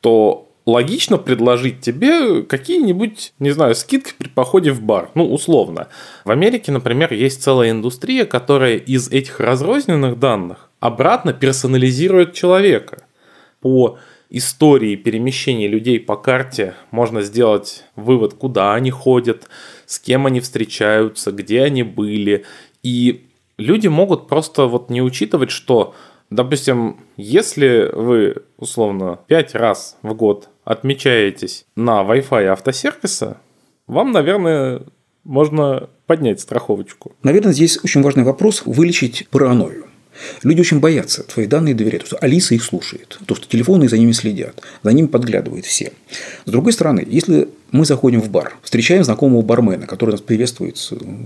то 0.02 0.50
логично 0.66 1.18
предложить 1.18 1.82
тебе 1.82 2.44
какие-нибудь, 2.44 3.34
не 3.40 3.52
знаю, 3.52 3.76
скидки 3.76 4.14
при 4.18 4.30
походе 4.30 4.72
в 4.72 4.82
бар. 4.82 5.10
Ну, 5.14 5.34
условно. 5.34 5.88
В 6.24 6.32
Америке, 6.32 6.72
например, 6.72 7.14
есть 7.14 7.44
целая 7.44 7.72
индустрия, 7.72 8.26
которая 8.26 8.78
из 8.78 9.10
этих 9.10 9.40
разрозненных 9.40 10.20
данных 10.20 10.70
обратно 10.84 11.32
персонализирует 11.32 12.34
человека. 12.34 13.04
По 13.62 13.98
истории 14.30 14.98
перемещения 14.98 15.70
людей 15.70 15.98
по 15.98 16.18
карте 16.18 16.74
можно 16.92 17.22
сделать 17.22 17.86
вывод, 17.96 18.34
куда 18.34 18.74
они 18.74 18.92
ходят, 18.92 19.48
с 19.86 19.98
кем 19.98 20.26
они 20.26 20.42
встречаются, 20.42 21.32
где 21.32 21.64
они 21.64 21.84
были. 21.84 22.44
И 22.84 23.28
люди 23.58 23.88
могут 23.88 24.28
просто 24.28 24.66
вот 24.66 24.90
не 24.90 25.02
учитывать, 25.02 25.52
что, 25.52 25.96
допустим, 26.30 26.98
если 27.16 27.90
вы 27.94 28.44
условно 28.58 29.20
5 29.28 29.56
раз 29.56 29.98
в 30.02 30.14
год 30.14 30.50
отмечаетесь 30.66 31.66
на 31.78 32.02
Wi-Fi 32.02 32.48
автосервиса, 32.48 33.38
вам, 33.88 34.12
наверное, 34.12 34.82
можно 35.24 35.88
поднять 36.08 36.42
страховочку. 36.42 37.14
Наверное, 37.24 37.54
здесь 37.54 37.80
очень 37.82 38.02
важный 38.02 38.26
вопрос– 38.26 38.64
вылечить 38.66 39.30
паранойю. 39.30 39.86
Люди 40.44 40.62
очень 40.62 40.80
боятся 40.80 41.24
твои 41.24 41.48
данные 41.48 41.76
доверять, 41.76 42.04
потому 42.04 42.18
что 42.18 42.26
Алиса 42.26 42.56
их 42.56 42.64
слушает, 42.64 43.20
то, 43.26 43.36
что 43.36 43.48
телефоны 43.48 43.90
за 43.90 43.98
ними 43.98 44.12
следят, 44.12 44.62
за 44.84 44.92
ними 44.94 45.08
подглядывают 45.08 45.66
все. 45.66 45.94
С 46.46 46.52
другой 46.52 46.74
стороны, 46.74 47.06
если 47.08 47.50
мы 47.72 47.86
заходим 47.86 48.22
в 48.22 48.30
бар, 48.30 48.56
встречаем 48.62 49.04
знакомого 49.04 49.42
бармена, 49.42 49.88
который 49.88 50.12
нас 50.12 50.22
приветствует, 50.22 50.78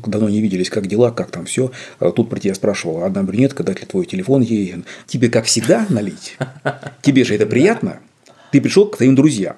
давно 0.05 0.29
не 0.29 0.41
виделись, 0.41 0.69
как 0.69 0.87
дела, 0.87 1.11
как 1.11 1.31
там 1.31 1.45
все. 1.45 1.71
А 1.99 2.11
тут 2.11 2.29
про 2.29 2.39
тебя 2.39 2.55
спрашивала 2.55 3.05
одна 3.05 3.23
брюнетка, 3.23 3.63
дать 3.63 3.81
ли 3.81 3.85
твой 3.85 4.05
телефон 4.05 4.41
ей. 4.41 4.75
Тебе, 5.07 5.29
как 5.29 5.45
всегда, 5.45 5.85
налить? 5.89 6.37
Тебе 7.01 7.23
же 7.23 7.35
это 7.35 7.45
приятно? 7.45 7.99
Ты 8.51 8.61
пришел 8.61 8.87
к 8.87 8.97
твоим 8.97 9.15
друзьям 9.15 9.57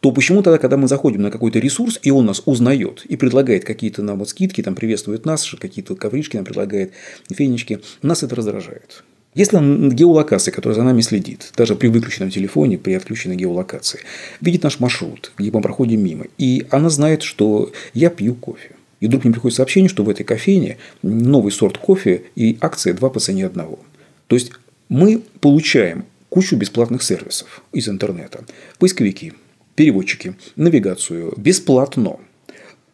то 0.00 0.12
почему 0.12 0.42
тогда, 0.42 0.58
когда 0.58 0.76
мы 0.76 0.88
заходим 0.88 1.22
на 1.22 1.30
какой-то 1.30 1.58
ресурс, 1.58 1.98
и 2.02 2.10
он 2.10 2.26
нас 2.26 2.42
узнает 2.44 3.04
и 3.06 3.16
предлагает 3.16 3.64
какие-то 3.64 4.02
нам 4.02 4.18
вот 4.18 4.28
скидки, 4.28 4.62
там 4.62 4.74
приветствует 4.74 5.24
нас, 5.24 5.54
какие-то 5.60 5.94
ковришки 5.96 6.36
нам 6.36 6.44
предлагает, 6.44 6.92
фенечки, 7.30 7.80
нас 8.02 8.22
это 8.22 8.34
раздражает. 8.34 9.04
Если 9.34 9.56
геолокация, 9.94 10.52
которая 10.52 10.76
за 10.76 10.82
нами 10.82 11.00
следит, 11.00 11.52
даже 11.56 11.74
при 11.74 11.88
выключенном 11.88 12.30
телефоне, 12.30 12.76
при 12.76 12.92
отключенной 12.92 13.36
геолокации, 13.36 14.00
видит 14.42 14.62
наш 14.62 14.78
маршрут, 14.78 15.32
где 15.38 15.50
мы 15.50 15.62
проходим 15.62 16.04
мимо, 16.04 16.26
и 16.36 16.66
она 16.70 16.90
знает, 16.90 17.22
что 17.22 17.72
я 17.94 18.10
пью 18.10 18.34
кофе, 18.34 18.72
и 19.00 19.06
вдруг 19.06 19.24
мне 19.24 19.32
приходит 19.32 19.56
сообщение, 19.56 19.88
что 19.88 20.04
в 20.04 20.10
этой 20.10 20.24
кофейне 20.24 20.76
новый 21.02 21.50
сорт 21.50 21.78
кофе 21.78 22.24
и 22.36 22.58
акция 22.60 22.92
2 22.92 23.08
по 23.08 23.20
цене 23.20 23.46
одного. 23.46 23.78
То 24.26 24.36
есть 24.36 24.52
мы 24.90 25.22
получаем 25.40 26.04
кучу 26.28 26.54
бесплатных 26.56 27.02
сервисов 27.02 27.62
из 27.72 27.88
интернета. 27.88 28.44
Поисковики, 28.78 29.32
переводчики, 29.74 30.36
навигацию 30.56 31.34
бесплатно. 31.36 32.18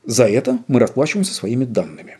За 0.04 0.25
это 0.25 0.58
мы 0.68 0.80
расплачиваемся 0.80 1.35
своими 1.35 1.64
данными. 1.64 2.18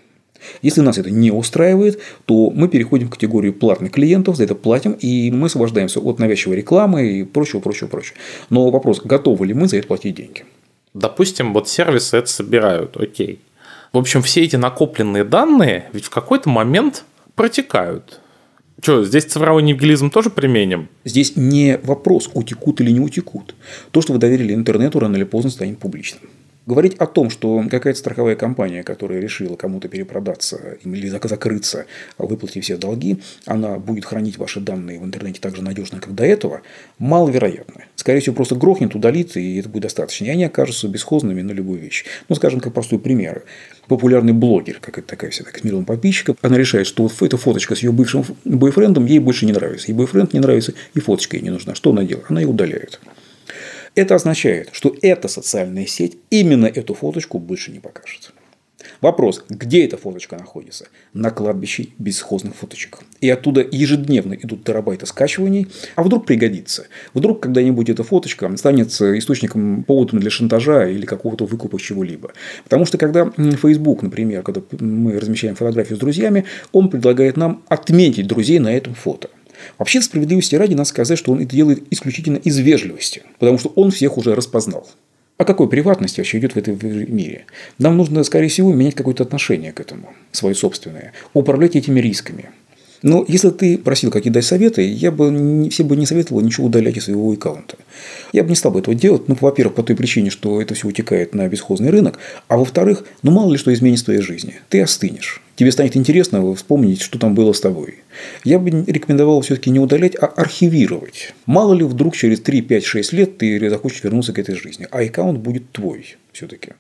Если 0.62 0.80
нас 0.80 0.98
это 0.98 1.10
не 1.10 1.30
устраивает, 1.30 2.00
то 2.24 2.50
мы 2.50 2.68
переходим 2.68 3.08
в 3.08 3.10
категорию 3.10 3.52
платных 3.52 3.92
клиентов, 3.92 4.36
за 4.36 4.44
это 4.44 4.54
платим, 4.54 4.92
и 4.92 5.30
мы 5.30 5.46
освобождаемся 5.46 6.00
от 6.00 6.18
навязчивой 6.18 6.56
рекламы 6.56 7.10
и 7.10 7.24
прочего, 7.24 7.60
прочего, 7.60 7.88
прочего. 7.88 8.16
Но 8.50 8.70
вопрос, 8.70 9.00
готовы 9.02 9.46
ли 9.46 9.54
мы 9.54 9.68
за 9.68 9.78
это 9.78 9.88
платить 9.88 10.14
деньги? 10.14 10.44
Допустим, 10.94 11.52
вот 11.52 11.68
сервисы 11.68 12.16
это 12.16 12.28
собирают, 12.28 12.96
окей. 12.96 13.40
В 13.92 13.98
общем, 13.98 14.22
все 14.22 14.42
эти 14.44 14.56
накопленные 14.56 15.24
данные 15.24 15.88
ведь 15.92 16.04
в 16.04 16.10
какой-то 16.10 16.48
момент 16.48 17.04
протекают. 17.34 18.20
Что, 18.80 19.04
здесь 19.04 19.25
цифровой 19.25 19.62
нигилизм 19.62 20.11
тоже 20.11 20.30
применим? 20.30 20.88
Здесь 21.04 21.35
не 21.37 21.78
вопрос, 21.82 22.30
утекут 22.32 22.80
или 22.80 22.92
не 22.92 23.00
утекут. 23.00 23.54
То, 23.90 24.00
что 24.00 24.12
вы 24.12 24.18
доверили 24.18 24.54
интернету, 24.54 25.00
рано 25.00 25.16
или 25.16 25.25
поздно 25.25 25.50
станет 25.50 25.78
публичным. 25.78 26.23
Говорить 26.68 26.96
о 26.98 27.06
том, 27.06 27.30
что 27.30 27.64
какая-то 27.70 27.98
страховая 27.98 28.37
компания, 28.37 28.82
которая 28.82 29.20
решила 29.20 29.56
кому-то 29.56 29.88
перепродаться 29.88 30.76
или 30.84 31.08
закрыться, 31.08 31.87
выплатив 32.18 32.62
все 32.62 32.76
долги, 32.76 33.22
она 33.46 33.78
будет 33.78 34.04
хранить 34.04 34.37
ваши 34.37 34.60
данные 34.60 35.00
в 35.00 35.04
интернете 35.04 35.40
так 35.40 35.56
же 35.56 35.62
надежно, 35.62 35.98
как 35.98 36.14
до 36.14 36.25
этого, 36.25 36.60
маловероятно. 36.98 37.87
Скорее 37.96 38.20
всего, 38.20 38.37
просто 38.37 38.54
грохнет, 38.54 38.94
удалит, 38.94 39.34
и 39.38 39.56
это 39.56 39.70
будет 39.70 39.84
достаточно. 39.84 40.26
И 40.26 40.28
они 40.28 40.44
окажутся 40.44 40.88
бесхозными 40.88 41.40
на 41.40 41.52
любую 41.52 41.80
вещь. 41.80 42.04
Ну, 42.28 42.34
скажем, 42.34 42.60
как 42.60 42.75
простой 42.75 42.98
пример. 42.98 43.44
Популярный 43.87 44.34
блогер, 44.34 44.78
как 44.78 44.98
это 44.98 45.08
такая 45.08 45.30
вся 45.30 45.44
так, 45.44 45.56
с 45.56 45.64
миллион 45.64 45.87
подписчиков, 45.87 46.37
она 46.42 46.58
решает, 46.58 46.87
что 46.87 47.04
вот 47.04 47.22
эта 47.22 47.38
фоточка 47.38 47.76
с 47.76 47.82
ее 47.82 47.92
бывшим 47.92 48.26
бойфрендом 48.44 49.06
ей 49.06 49.20
больше 49.20 49.46
не 49.46 49.52
нравится. 49.52 49.87
И 49.88 49.94
бойфренд 49.94 50.34
не 50.34 50.40
нравится, 50.40 50.75
и 50.92 51.00
фоточка 51.00 51.38
ей 51.38 51.42
не 51.44 51.50
нужна. 51.50 51.75
Что 51.75 51.92
она 51.92 52.04
делает? 52.04 52.26
Она 52.28 52.42
ее 52.42 52.48
удаляет. 52.48 53.00
Это 53.99 54.14
означает, 54.14 54.69
что 54.71 54.95
эта 55.02 55.26
социальная 55.26 55.85
сеть 55.85 56.19
именно 56.31 56.67
эту 56.67 56.95
фоточку 56.95 57.40
больше 57.40 57.73
не 57.73 57.81
покажет. 57.81 58.33
Вопрос, 59.00 59.45
где 59.49 59.85
эта 59.85 59.97
фоточка 59.97 60.37
находится? 60.37 60.87
На 61.14 61.31
кладбище 61.33 61.88
бесхозных 61.99 62.55
фоточек. 62.55 63.00
И 63.21 63.28
оттуда 63.28 63.61
ежедневно 63.61 64.35
идут 64.35 64.62
терабайты 64.62 65.05
скачиваний. 65.07 65.67
А 65.97 66.05
вдруг 66.05 66.26
пригодится? 66.26 66.87
Вдруг 67.12 67.40
когда-нибудь 67.40 67.88
эта 67.88 68.05
фоточка 68.05 68.57
станет 68.57 68.90
источником, 68.90 69.83
поводом 69.83 70.21
для 70.21 70.31
шантажа 70.31 70.87
или 70.88 71.05
какого-то 71.05 71.47
выкупа 71.47 71.81
чего-либо. 71.81 72.31
Потому 72.62 72.85
что 72.85 72.99
когда 72.99 73.28
Facebook, 73.61 74.02
например, 74.02 74.45
когда 74.45 74.62
мы 74.78 75.19
размещаем 75.19 75.57
фотографию 75.57 75.97
с 75.97 76.00
друзьями, 76.00 76.45
он 76.71 76.88
предлагает 76.88 77.37
нам 77.37 77.64
отметить 77.69 78.28
друзей 78.28 78.61
на 78.61 78.73
этом 78.73 78.95
фото. 78.95 79.28
Вообще, 79.78 80.00
справедливости 80.00 80.54
ради, 80.54 80.72
надо 80.74 80.88
сказать, 80.88 81.18
что 81.18 81.32
он 81.32 81.40
это 81.40 81.54
делает 81.54 81.84
исключительно 81.90 82.36
из 82.36 82.58
вежливости, 82.58 83.22
потому 83.38 83.58
что 83.58 83.72
он 83.76 83.90
всех 83.90 84.18
уже 84.18 84.34
распознал. 84.34 84.88
О 85.36 85.44
какой 85.44 85.68
приватности 85.68 86.20
вообще 86.20 86.38
идет 86.38 86.54
в 86.54 86.56
этом 86.56 86.78
мире? 86.82 87.46
Нам 87.78 87.96
нужно, 87.96 88.24
скорее 88.24 88.48
всего, 88.48 88.72
менять 88.72 88.96
какое-то 88.96 89.22
отношение 89.22 89.72
к 89.72 89.80
этому, 89.80 90.12
свое 90.32 90.54
собственное, 90.54 91.12
управлять 91.32 91.76
этими 91.76 92.00
рисками. 92.00 92.50
Но 93.02 93.25
если 93.28 93.50
ты 93.50 93.78
просил 93.78 94.11
какие 94.11 94.33
дать 94.33 94.45
советы, 94.45 94.83
я 94.83 95.11
бы 95.11 95.69
все 95.71 95.85
бы 95.85 95.97
не 95.97 96.07
советовал 96.07 96.40
ничего 96.40 96.67
удалять 96.67 96.97
из 96.97 97.05
своего 97.05 97.33
аккаунта. 97.33 97.76
Я 98.33 98.43
бы 98.43 98.50
не 98.50 98.57
стал 98.57 98.73
бы 98.73 98.81
этого 98.81 98.95
делать. 98.95 99.28
Ну, 99.28 99.37
во-первых, 99.40 99.75
по 99.75 99.83
той 99.83 99.97
причине, 99.97 100.31
что 100.31 100.61
это 100.61 100.75
все 100.75 100.88
утекает 100.88 101.35
на 101.35 101.47
бесхозный 101.49 101.90
рынок. 101.90 102.19
А 102.49 102.57
во-вторых, 102.57 103.05
ну 103.23 103.31
мало 103.31 103.52
ли 103.52 103.59
что 103.59 103.73
изменится 103.73 104.05
в 104.05 104.07
твоей 104.07 104.23
жизни. 104.23 104.57
Ты 104.69 104.81
остынешь. 104.81 105.43
Тебе 105.57 105.73
станет 105.73 105.97
интересно 105.97 106.55
вспомнить, 106.55 107.02
что 107.02 107.19
там 107.19 107.35
было 107.35 107.52
с 107.52 107.61
тобой. 107.61 107.97
Я 108.45 108.59
бы 108.59 108.71
рекомендовал 108.87 109.40
все-таки 109.40 109.71
не 109.71 109.81
удалять, 109.81 110.14
а 110.14 110.26
архивировать. 110.26 111.35
Мало 111.47 111.75
ли 111.75 111.85
вдруг 111.85 112.17
через 112.17 112.40
3, 112.40 112.62
5, 112.62 112.85
6 112.85 113.12
лет 113.12 113.38
ты 113.38 113.69
захочешь 113.69 114.05
вернуться 114.05 114.33
к 114.33 114.38
этой 114.38 114.55
жизни. 114.55 114.87
А 114.90 115.00
аккаунт 115.00 115.40
будет 115.40 115.73
твой 115.73 116.17
все-таки. 116.33 116.75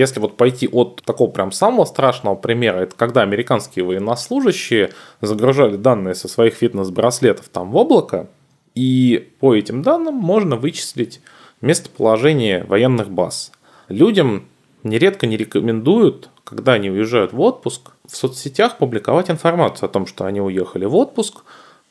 Если 0.00 0.18
вот 0.18 0.38
пойти 0.38 0.66
от 0.66 1.02
такого 1.04 1.30
прям 1.30 1.52
самого 1.52 1.84
страшного 1.84 2.34
примера, 2.34 2.78
это 2.78 2.96
когда 2.96 3.20
американские 3.20 3.84
военнослужащие 3.84 4.92
загружали 5.20 5.76
данные 5.76 6.14
со 6.14 6.26
своих 6.26 6.54
фитнес-браслетов 6.54 7.50
там 7.50 7.70
в 7.70 7.76
облако, 7.76 8.26
и 8.74 9.30
по 9.40 9.54
этим 9.54 9.82
данным 9.82 10.14
можно 10.14 10.56
вычислить 10.56 11.20
местоположение 11.60 12.64
военных 12.64 13.10
баз. 13.10 13.52
Людям 13.88 14.44
нередко 14.84 15.26
не 15.26 15.36
рекомендуют, 15.36 16.30
когда 16.44 16.72
они 16.72 16.88
уезжают 16.88 17.34
в 17.34 17.40
отпуск, 17.42 17.90
в 18.08 18.16
соцсетях 18.16 18.78
публиковать 18.78 19.30
информацию 19.30 19.86
о 19.86 19.92
том, 19.92 20.06
что 20.06 20.24
они 20.24 20.40
уехали 20.40 20.86
в 20.86 20.96
отпуск, 20.96 21.42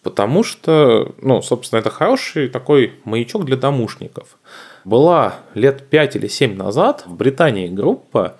потому 0.02 0.44
что, 0.44 1.14
ну, 1.22 1.44
собственно, 1.44 1.80
это 1.80 1.92
хороший 1.92 2.50
такой 2.50 2.94
маячок 3.04 3.46
для 3.46 3.56
домушников. 3.56 4.40
Была 4.86 5.36
лет 5.54 5.90
5 5.90 6.16
или 6.16 6.28
7 6.28 6.56
назад 6.56 7.04
в 7.06 7.16
Британии 7.16 7.68
группа, 7.68 8.38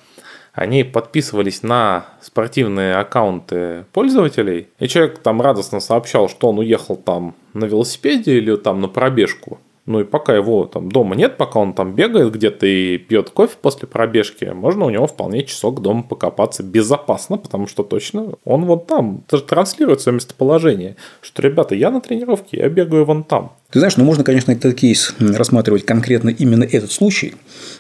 они 0.54 0.84
подписывались 0.84 1.64
на 1.64 2.06
спортивные 2.22 2.96
аккаунты 2.96 3.86
пользователей, 3.94 4.68
и 4.80 4.88
человек 4.88 5.20
там 5.20 5.42
радостно 5.42 5.80
сообщал, 5.80 6.28
что 6.28 6.50
он 6.50 6.60
уехал 6.60 6.96
там 6.96 7.36
на 7.54 7.66
велосипеде 7.66 8.38
или 8.38 8.56
там 8.56 8.82
на 8.82 8.88
пробежку. 8.88 9.60
Ну 9.90 10.02
и 10.02 10.04
пока 10.04 10.36
его 10.36 10.66
там 10.66 10.92
дома 10.92 11.16
нет, 11.16 11.36
пока 11.36 11.60
он 11.60 11.74
там 11.74 11.96
бегает 11.96 12.32
где-то 12.32 12.68
и 12.68 13.00
пьет 13.00 13.32
кофе 13.32 13.56
после 13.60 13.88
пробежки, 13.88 14.46
можно 14.46 14.86
у 14.86 14.92
него 14.92 15.08
вполне 15.08 15.44
часок 15.44 15.82
дома 15.82 16.04
покопаться 16.04 16.62
безопасно, 16.62 17.38
потому 17.38 17.66
что 17.66 17.82
точно 17.82 18.34
он 18.46 18.66
вот 18.66 18.86
там. 18.86 19.24
Транслирует 19.48 20.02
свое 20.02 20.18
местоположение. 20.18 20.96
Что, 21.22 21.42
ребята, 21.42 21.74
я 21.74 21.90
на 21.90 22.02
тренировке, 22.02 22.58
я 22.58 22.70
бегаю 22.70 23.04
вон 23.04 23.24
там. 23.24 23.54
Ты 23.72 23.80
знаешь, 23.80 23.98
ну 23.98 24.04
можно, 24.04 24.24
конечно, 24.24 24.52
этот 24.52 24.76
кейс 24.76 25.16
рассматривать 25.20 25.88
конкретно 25.88 26.30
именно 26.30 26.66
этот 26.66 26.92
случай. 26.92 27.34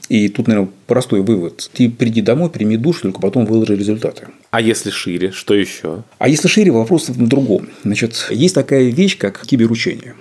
И 0.08 0.30
тут, 0.30 0.48
наверное, 0.48 0.72
простой 0.88 1.22
вывод. 1.22 1.70
Ты 1.74 1.92
приди 1.92 2.22
домой, 2.22 2.50
прими 2.50 2.76
душ, 2.78 3.02
только 3.02 3.22
потом 3.22 3.46
выложи 3.46 3.76
результаты. 3.76 4.30
А 4.50 4.62
если 4.62 4.90
шире, 4.90 5.30
что 5.30 5.54
еще? 5.54 6.02
А 6.18 6.28
если 6.28 6.48
шире, 6.48 6.72
вопрос 6.72 7.10
в 7.10 7.28
другом. 7.28 7.70
Значит, 7.84 8.30
есть 8.32 8.56
такая 8.56 8.86
вещь, 8.86 9.16
как 9.16 9.46
киберучение. 9.46 10.16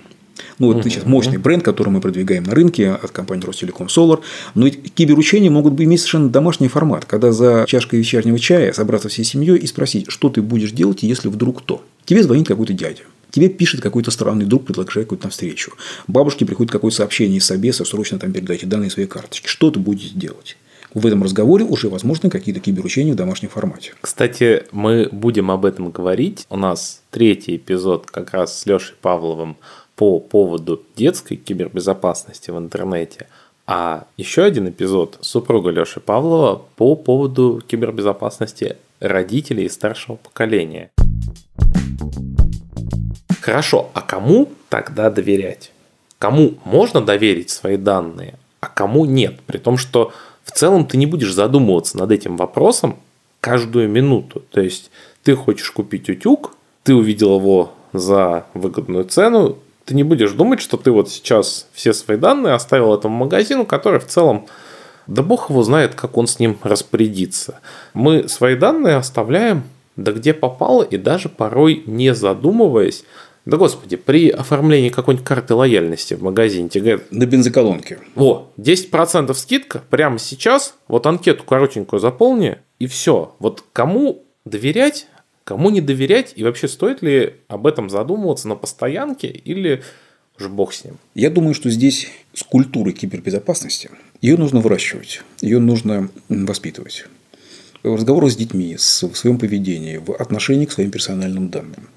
Ну, 0.59 0.67
вот 0.67 0.77
угу. 0.77 0.89
сейчас 0.89 1.05
мощный 1.05 1.37
бренд, 1.37 1.63
который 1.63 1.89
мы 1.89 2.01
продвигаем 2.01 2.43
на 2.43 2.53
рынке 2.53 2.91
от 2.91 3.11
компании 3.11 3.45
Ростелеком 3.45 3.87
Solar. 3.87 4.19
Но 4.55 4.65
ведь 4.65 4.93
киберучения 4.93 5.49
могут 5.49 5.79
иметь 5.79 6.01
совершенно 6.01 6.29
домашний 6.29 6.67
формат, 6.67 7.05
когда 7.05 7.31
за 7.31 7.65
чашкой 7.67 7.99
вечернего 7.99 8.37
чая 8.37 8.73
собраться 8.73 9.09
всей 9.09 9.23
семьей 9.23 9.57
и 9.57 9.67
спросить, 9.67 10.05
что 10.09 10.29
ты 10.29 10.41
будешь 10.41 10.71
делать, 10.71 11.03
если 11.03 11.29
вдруг 11.29 11.59
кто. 11.63 11.83
Тебе 12.05 12.23
звонит 12.23 12.47
какой-то 12.47 12.73
дядя. 12.73 13.03
Тебе 13.31 13.47
пишет 13.49 13.81
какой-то 13.81 14.11
странный 14.11 14.45
друг, 14.45 14.65
предлагает 14.65 15.05
какую-то 15.05 15.29
встречу. 15.29 15.73
Бабушке 16.07 16.45
приходит 16.45 16.71
какое-то 16.71 16.97
сообщение 16.97 17.37
из 17.37 17.45
собеса, 17.45 17.85
срочно 17.85 18.17
там 18.17 18.31
передайте 18.31 18.65
данные 18.65 18.89
своей 18.89 19.07
карточки. 19.07 19.47
Что 19.47 19.69
ты 19.71 19.79
будешь 19.79 20.09
делать? 20.09 20.57
В 20.93 21.05
этом 21.05 21.21
разговоре 21.21 21.65
уже 21.65 21.87
возможны 21.87 22.31
какие-то 22.31 22.59
киберучения 22.59 23.13
в 23.13 23.15
домашнем 23.15 23.49
формате. 23.49 23.93
Кстати, 24.01 24.63
мы 24.71 25.07
будем 25.11 25.51
об 25.51 25.65
этом 25.65 25.91
говорить. 25.91 26.47
У 26.49 26.57
нас 26.57 27.03
третий 27.11 27.57
эпизод 27.57 28.09
как 28.09 28.33
раз 28.33 28.59
с 28.59 28.65
Лешей 28.65 28.95
Павловым 28.99 29.57
по 29.99 30.21
поводу 30.21 30.81
детской 30.95 31.35
кибербезопасности 31.35 32.51
в 32.51 32.57
интернете. 32.57 33.27
А 33.67 34.05
еще 34.15 34.43
один 34.43 34.69
эпизод 34.69 35.17
супруга 35.19 35.71
Леши 35.71 35.99
Павлова 35.99 36.61
по 36.77 36.95
поводу 36.95 37.61
кибербезопасности 37.67 38.77
родителей 39.01 39.67
старшего 39.67 40.15
поколения. 40.15 40.89
Хорошо, 43.41 43.89
а 43.93 43.99
кому 43.99 44.47
тогда 44.69 45.09
доверять? 45.09 45.73
Кому 46.17 46.53
можно 46.63 47.01
доверить 47.01 47.49
свои 47.49 47.75
данные, 47.75 48.35
а 48.61 48.67
кому 48.67 49.03
нет? 49.03 49.41
При 49.47 49.57
том, 49.57 49.75
что 49.77 50.13
в 50.45 50.51
целом 50.51 50.85
ты 50.85 50.95
не 50.95 51.07
будешь 51.07 51.33
задумываться 51.33 51.97
над 51.97 52.09
этим 52.13 52.37
вопросом 52.37 52.95
каждую 53.41 53.89
минуту. 53.89 54.43
То 54.51 54.61
есть 54.61 54.91
ты 55.23 55.35
хочешь 55.35 55.71
купить 55.71 56.07
утюг, 56.07 56.55
ты 56.83 56.95
увидел 56.95 57.37
его 57.37 57.73
за 57.91 58.45
выгодную 58.53 59.03
цену, 59.03 59.57
ты 59.89 59.95
не 59.95 60.03
будешь 60.03 60.33
думать, 60.33 60.61
что 60.61 60.77
ты 60.77 60.91
вот 60.91 61.09
сейчас 61.09 61.67
все 61.73 61.93
свои 61.93 62.15
данные 62.15 62.53
оставил 62.53 62.93
этому 62.93 63.17
магазину, 63.17 63.65
который 63.65 63.99
в 63.99 64.05
целом 64.05 64.45
да 65.07 65.23
бог 65.23 65.49
его 65.49 65.63
знает, 65.63 65.95
как 65.95 66.15
он 66.15 66.27
с 66.27 66.37
ним 66.37 66.59
распорядится. 66.61 67.59
Мы 67.95 68.29
свои 68.29 68.55
данные 68.55 68.97
оставляем 68.97 69.63
да 69.95 70.11
где 70.11 70.35
попало, 70.35 70.83
и 70.83 70.95
даже 70.97 71.27
порой 71.27 71.81
не 71.87 72.13
задумываясь, 72.13 73.03
да 73.45 73.57
господи, 73.57 73.95
при 73.95 74.29
оформлении 74.29 74.89
какой-нибудь 74.89 75.25
карты 75.25 75.55
лояльности 75.55 76.13
в 76.13 76.21
магазине 76.21 76.69
тебе 76.69 76.83
говорят... 76.83 77.11
На 77.11 77.25
бензоколонке. 77.25 77.97
О, 78.15 78.51
10% 78.59 79.33
скидка 79.33 79.81
прямо 79.89 80.19
сейчас, 80.19 80.75
вот 80.87 81.07
анкету 81.07 81.43
коротенькую 81.43 81.99
заполни, 81.99 82.59
и 82.77 82.85
все. 82.85 83.35
Вот 83.39 83.63
кому 83.73 84.23
доверять, 84.45 85.07
кому 85.49 85.71
не 85.71 85.81
доверять, 85.81 86.33
и 86.35 86.43
вообще 86.43 86.67
стоит 86.67 87.01
ли 87.01 87.33
об 87.47 87.65
этом 87.65 87.89
задумываться 87.89 88.47
на 88.47 88.53
постоянке, 88.53 89.29
или 89.29 89.81
уж 90.39 90.47
бог 90.47 90.75
с 90.75 90.85
ним? 90.85 90.99
Я 91.15 91.31
думаю, 91.31 91.55
что 91.55 91.71
здесь 91.71 92.07
с 92.35 92.43
культурой 92.43 92.93
кибербезопасности 92.93 93.89
ее 94.21 94.37
нужно 94.37 94.59
выращивать, 94.59 95.23
ее 95.41 95.57
нужно 95.57 96.09
воспитывать 96.29 97.05
в 97.81 97.95
разговорах 97.95 98.31
с 98.31 98.35
детьми, 98.35 98.75
в 98.75 99.15
своем 99.15 99.39
поведении, 99.39 99.97
в 99.97 100.13
отношении 100.13 100.65
к 100.65 100.71
своим 100.71 100.91
персональным 100.91 101.49
данным. 101.49 101.89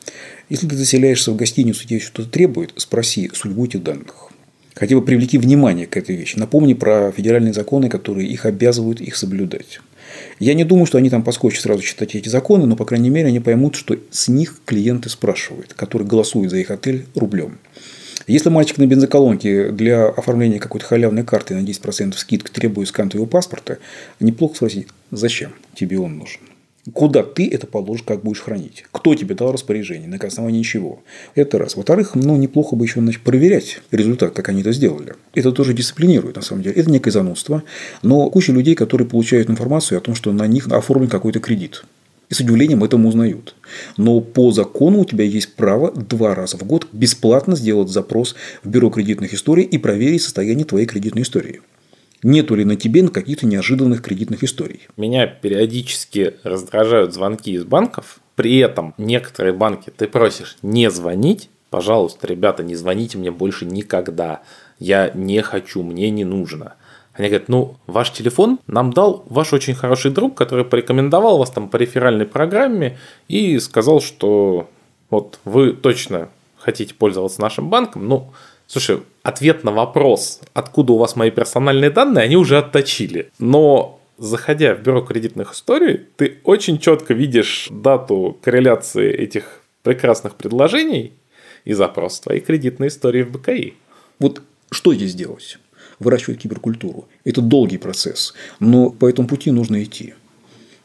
Если 0.49 0.67
ты 0.67 0.75
заселяешься 0.75 1.31
в 1.31 1.37
гостиницу, 1.37 1.87
тебе 1.87 2.01
что-то 2.01 2.31
требует, 2.31 2.73
спроси 2.77 3.31
судьбу 3.35 3.67
этих 3.67 3.83
данных. 3.83 4.31
Хотя 4.75 4.95
бы 4.95 5.03
привлеки 5.03 5.37
внимание 5.37 5.87
к 5.87 5.99
этой 5.99 6.17
вещи. 6.17 6.39
Напомни 6.39 6.73
про 6.73 7.13
федеральные 7.13 7.53
законы, 7.53 7.91
которые 7.91 8.29
их 8.29 8.47
обязывают 8.47 9.03
их 9.03 9.17
соблюдать. 9.17 9.81
Я 10.39 10.55
не 10.55 10.65
думаю, 10.65 10.87
что 10.87 10.99
они 10.99 11.11
там 11.11 11.23
поскочат 11.23 11.63
сразу 11.63 11.83
читать 11.83 12.15
эти 12.15 12.29
законы, 12.29 12.67
но, 12.67 12.77
по 12.77 12.85
крайней 12.85 13.11
мере, 13.11 13.29
они 13.29 13.41
поймут, 13.41 13.77
что 13.77 13.99
с 14.11 14.29
них 14.29 14.61
клиенты 14.65 15.09
спрашивают, 15.09 15.75
которые 15.75 16.09
голосуют 16.09 16.51
за 16.51 16.59
их 16.59 16.71
отель 16.71 17.07
рублем. 17.15 17.59
Если 18.27 18.51
мальчик 18.51 18.79
на 18.79 18.87
бензоколонке 18.87 19.71
для 19.71 20.07
оформления 20.09 20.61
какой-то 20.61 20.87
халявной 20.87 21.25
карты 21.25 21.55
на 21.55 21.65
10% 21.65 22.17
скидки 22.17 22.51
требует 22.51 22.89
скан 22.89 23.09
твоего 23.09 23.27
паспорта, 23.27 23.79
неплохо 24.21 24.57
спросить, 24.57 24.89
зачем 25.11 25.53
тебе 25.75 25.99
он 25.99 26.19
нужен? 26.19 26.41
Куда 26.93 27.23
ты 27.23 27.49
это 27.49 27.69
положишь, 27.69 28.03
как 28.03 28.25
будешь 28.25 28.41
хранить? 28.41 28.85
Кто 28.91 29.15
тебе 29.15 29.37
дал 29.37 29.53
распоряжение? 29.53 30.09
На 30.09 30.17
основании 30.17 30.65
чего? 30.65 31.05
Это 31.37 31.57
раз. 31.57 31.77
Во-вторых, 31.77 32.17
ну, 32.17 32.37
неплохо 32.37 32.75
бы 32.75 32.85
еще 32.85 32.99
значит, 32.99 33.23
проверять 33.23 33.81
результат, 33.93 34.33
как 34.33 34.49
они 34.49 34.63
это 34.63 34.73
сделали. 34.73 35.15
Это 35.33 35.53
тоже 35.53 35.75
дисциплинирует, 35.75 36.35
на 36.35 36.43
самом 36.43 36.63
деле. 36.63 36.75
Это 36.75 36.91
некое 36.91 37.13
занудство. 37.13 37.63
Но 38.03 38.29
куча 38.31 38.53
людей, 38.53 38.75
которые 38.75 39.07
получают 39.07 39.49
информацию 39.49 39.99
о 39.99 40.01
том, 40.01 40.17
что 40.17 40.33
на 40.33 40.49
них 40.49 40.67
оформлен 40.67 41.09
какой-то 41.09 41.39
кредит 41.39 41.85
и 42.29 42.35
с 42.35 42.41
удивлением 42.41 42.83
этому 42.83 43.11
узнают. 43.11 43.55
Но 43.97 44.21
по 44.21 44.51
закону 44.51 45.01
у 45.01 45.05
тебя 45.05 45.23
есть 45.23 45.55
право 45.55 45.93
два 45.93 46.35
раза 46.35 46.57
в 46.57 46.65
год 46.65 46.89
бесплатно 46.91 47.55
сделать 47.55 47.91
запрос 47.91 48.35
в 48.65 48.69
бюро 48.71 48.91
кредитных 48.91 49.35
историй 49.35 49.65
и 49.65 49.79
проверить 49.79 50.23
состояние 50.23 50.65
твоей 50.65 50.87
кредитной 50.87 51.23
истории. 51.23 51.61
Нету 52.23 52.55
ли 52.55 52.65
на 52.65 52.77
тебе 52.77 53.09
каких-то 53.09 53.47
неожиданных 53.47 54.01
кредитных 54.01 54.45
историй? 54.45 54.87
Меня 54.97 55.27
периодически 55.27 56.37
раздражают 56.45 57.13
звонки 57.13 57.53
из 57.53 57.65
банков. 57.65 58.21
При 58.37 58.59
этом 58.59 58.95
некоторые 58.97 59.53
банки 59.53 59.91
ты 59.91 60.07
просишь 60.07 60.57
не 60.63 60.91
звонить. 60.91 61.51
Пожалуйста, 61.69 62.27
ребята, 62.29 62.63
не 62.63 62.77
звоните 62.77 63.19
мне 63.19 63.31
больше 63.31 63.65
никогда. 63.65 64.43
Я 64.79 65.11
не 65.15 65.43
хочу, 65.43 65.83
мне 65.83 66.11
не 66.11 66.25
нужно. 66.25 66.75
Они 67.15 67.29
говорят, 67.29 67.49
ну, 67.49 67.77
ваш 67.87 68.13
телефон 68.13 68.59
нам 68.67 68.93
дал 68.93 69.25
ваш 69.29 69.53
очень 69.53 69.75
хороший 69.75 70.13
друг, 70.13 70.37
который 70.37 70.65
порекомендовал 70.65 71.39
вас 71.39 71.51
там 71.51 71.69
по 71.69 71.77
реферальной 71.77 72.25
программе 72.25 72.99
и 73.29 73.59
сказал, 73.59 74.01
что 74.01 74.71
вот 75.11 75.41
вы 75.45 75.73
точно 75.73 76.31
хотите 76.57 76.95
пользоваться 76.95 77.41
нашим 77.41 77.69
банком, 77.69 78.07
ну, 78.09 78.33
слушай, 78.67 79.01
ответ 79.23 79.65
на 79.65 79.73
вопрос, 79.73 80.41
откуда 80.53 80.93
у 80.93 80.99
вас 80.99 81.17
мои 81.17 81.31
персональные 81.31 81.91
данные, 81.91 82.25
они 82.25 82.37
уже 82.37 82.59
отточили. 82.59 83.31
Но 83.39 84.01
заходя 84.19 84.75
в 84.75 84.83
бюро 84.83 85.01
кредитных 85.03 85.53
историй, 85.55 86.01
ты 86.17 86.39
очень 86.45 86.79
четко 86.79 87.15
видишь 87.15 87.69
дату 87.71 88.39
корреляции 88.43 89.13
этих 89.13 89.63
прекрасных 89.83 90.35
предложений 90.35 91.13
и 91.65 91.73
запрос 91.73 92.21
твоей 92.21 92.41
кредитной 92.41 92.89
истории 92.89 93.23
в 93.23 93.33
БКИ. 93.33 93.75
Вот 94.19 94.43
что 94.71 94.95
здесь 94.95 95.15
делать? 95.15 95.59
выращивать 96.03 96.41
киберкультуру. 96.41 97.07
Это 97.25 97.41
долгий 97.41 97.79
процесс, 97.79 98.35
но 98.61 98.91
по 98.91 99.09
этому 99.09 99.29
пути 99.29 99.51
нужно 99.51 99.83
идти 99.83 100.15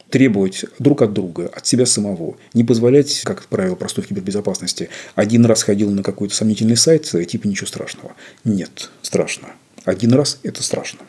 требовать 0.10 0.66
друг 0.80 1.02
от 1.02 1.14
друга, 1.14 1.52
от 1.54 1.66
себя 1.66 1.86
самого, 1.86 2.38
не 2.54 2.64
позволять, 2.64 3.22
как 3.24 3.46
правило, 3.46 3.76
простой 3.76 4.04
в 4.04 4.08
кибербезопасности, 4.08 4.90
один 5.16 5.46
раз 5.46 5.64
ходил 5.64 5.92
на 5.92 6.04
какой-то 6.04 6.34
сомнительный 6.34 6.78
сайт, 6.78 7.04
типа 7.28 7.48
ничего 7.48 7.68
страшного. 7.68 8.16
Нет, 8.44 8.92
страшно. 9.02 9.50
Один 9.86 10.14
раз– 10.14 10.40
это 10.44 10.64
страшно. 10.64 11.00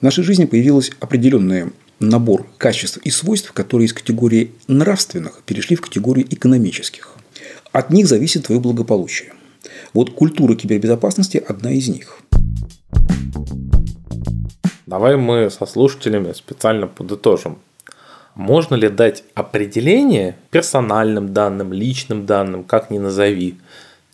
В 0.00 0.02
нашей 0.02 0.24
жизни 0.24 0.44
появился 0.44 0.92
определенный 1.00 1.72
набор 1.98 2.46
качеств 2.58 2.98
и 2.98 3.10
свойств, 3.10 3.52
которые 3.52 3.86
из 3.86 3.92
категории 3.92 4.52
нравственных 4.68 5.42
перешли 5.44 5.76
в 5.76 5.80
категорию 5.80 6.26
экономических. 6.32 7.16
От 7.72 7.90
них 7.90 8.06
зависит 8.06 8.44
твое 8.46 8.60
благополучие. 8.60 9.32
Вот 9.92 10.14
культура 10.14 10.54
кибербезопасности– 10.54 11.42
одна 11.48 11.72
из 11.72 11.88
них. 11.88 12.20
Давай 14.86 15.16
мы 15.16 15.50
со 15.50 15.66
слушателями 15.66 16.32
специально 16.32 16.86
подытожим. 16.86 17.58
Можно 18.38 18.76
ли 18.76 18.88
дать 18.88 19.24
определение 19.34 20.36
персональным 20.52 21.34
данным, 21.34 21.72
личным 21.72 22.24
данным, 22.24 22.62
как 22.62 22.88
ни 22.88 22.98
назови, 22.98 23.56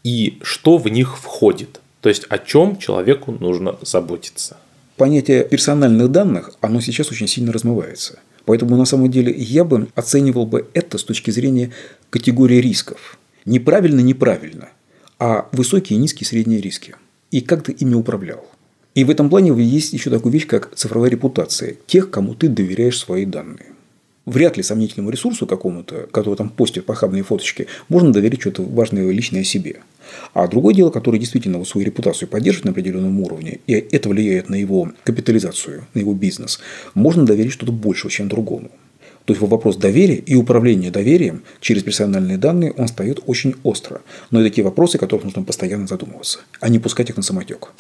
и 0.03 0.39
что 0.41 0.79
в 0.79 0.89
них 0.89 1.19
входит? 1.19 1.83
То 2.01 2.09
есть 2.09 2.25
о 2.31 2.39
чем 2.39 2.79
человеку 2.79 3.33
нужно 3.33 3.77
заботиться? 3.83 4.57
Понятие 4.97 5.45
персональных 5.45 6.11
данных, 6.11 6.53
оно 6.63 6.81
сейчас 6.81 7.11
очень 7.11 7.29
сильно 7.29 7.53
размывается. 7.53 8.19
Поэтому 8.47 8.79
на 8.79 8.87
самом 8.87 9.11
деле 9.11 9.31
я 9.31 9.63
бы 9.63 9.89
оценивал 9.95 10.47
бы 10.47 10.69
это 10.73 10.97
с 10.97 11.05
точки 11.05 11.31
зрения 11.31 11.73
категории 12.09 12.63
рисков. 12.63 13.19
Неправильно, 13.45 14.01
неправильно, 14.01 14.71
а 15.19 15.51
высокие, 15.53 15.99
низкие, 15.99 16.27
средние 16.27 16.63
риски. 16.63 16.95
И 17.31 17.43
как 17.43 17.63
ты 17.65 17.73
ими 17.73 17.95
управлял. 17.95 18.47
И 18.95 19.05
в 19.05 19.11
этом 19.11 19.29
плане 19.29 19.53
есть 19.63 19.93
еще 19.93 20.09
такая 20.09 20.33
вещь, 20.33 20.47
как 20.47 20.75
цифровая 20.75 21.11
репутация 21.11 21.77
тех, 21.87 22.11
кому 22.11 22.35
ты 22.35 22.49
доверяешь 22.49 22.99
свои 22.99 23.27
данные. 23.27 23.74
Вряд 24.27 24.57
ли 24.57 24.63
сомнительному 24.63 25.11
ресурсу 25.11 25.47
какому-то, 25.47 26.09
который 26.11 26.37
там 26.37 26.49
постит 26.49 26.87
похабные 26.87 27.23
фоточки, 27.23 27.67
можно 27.91 28.13
доверить 28.13 28.41
что-то 28.41 28.63
важное 28.63 29.11
личное 29.11 29.45
себе. 29.45 29.83
А 30.33 30.49
другое 30.49 30.75
дело, 30.75 30.91
которое 30.91 31.19
действительно 31.19 31.63
свою 31.65 31.87
репутацию 31.87 32.29
поддерживает 32.29 32.65
на 32.65 32.71
определенном 32.71 33.21
уровне, 33.21 33.61
и 33.67 33.75
это 33.75 34.09
влияет 34.09 34.49
на 34.49 34.55
его 34.55 34.91
капитализацию, 35.05 35.87
на 35.93 35.99
его 35.99 36.15
бизнес, 36.15 36.61
можно 36.95 37.27
доверить 37.27 37.53
что-то 37.53 37.73
большего, 37.73 38.11
чем 38.11 38.29
другому. 38.29 38.71
То 39.27 39.33
есть 39.33 39.41
вопрос 39.41 39.77
доверия 39.77 40.17
и 40.17 40.35
управления 40.35 40.91
доверием 40.91 41.43
через 41.61 41.83
персональные 41.83 42.37
данные, 42.37 42.73
он 42.73 42.87
встает 42.87 43.21
очень 43.27 43.55
остро. 43.63 44.03
Но 44.31 44.41
это 44.41 44.51
такие 44.51 44.65
вопросы, 44.65 44.97
о 44.97 44.99
которых 44.99 45.25
нужно 45.25 45.43
постоянно 45.43 45.87
задумываться, 45.87 46.41
а 46.61 46.69
не 46.69 46.79
пускать 46.79 47.11
их 47.11 47.17
на 47.17 47.23
самотек. 47.23 47.73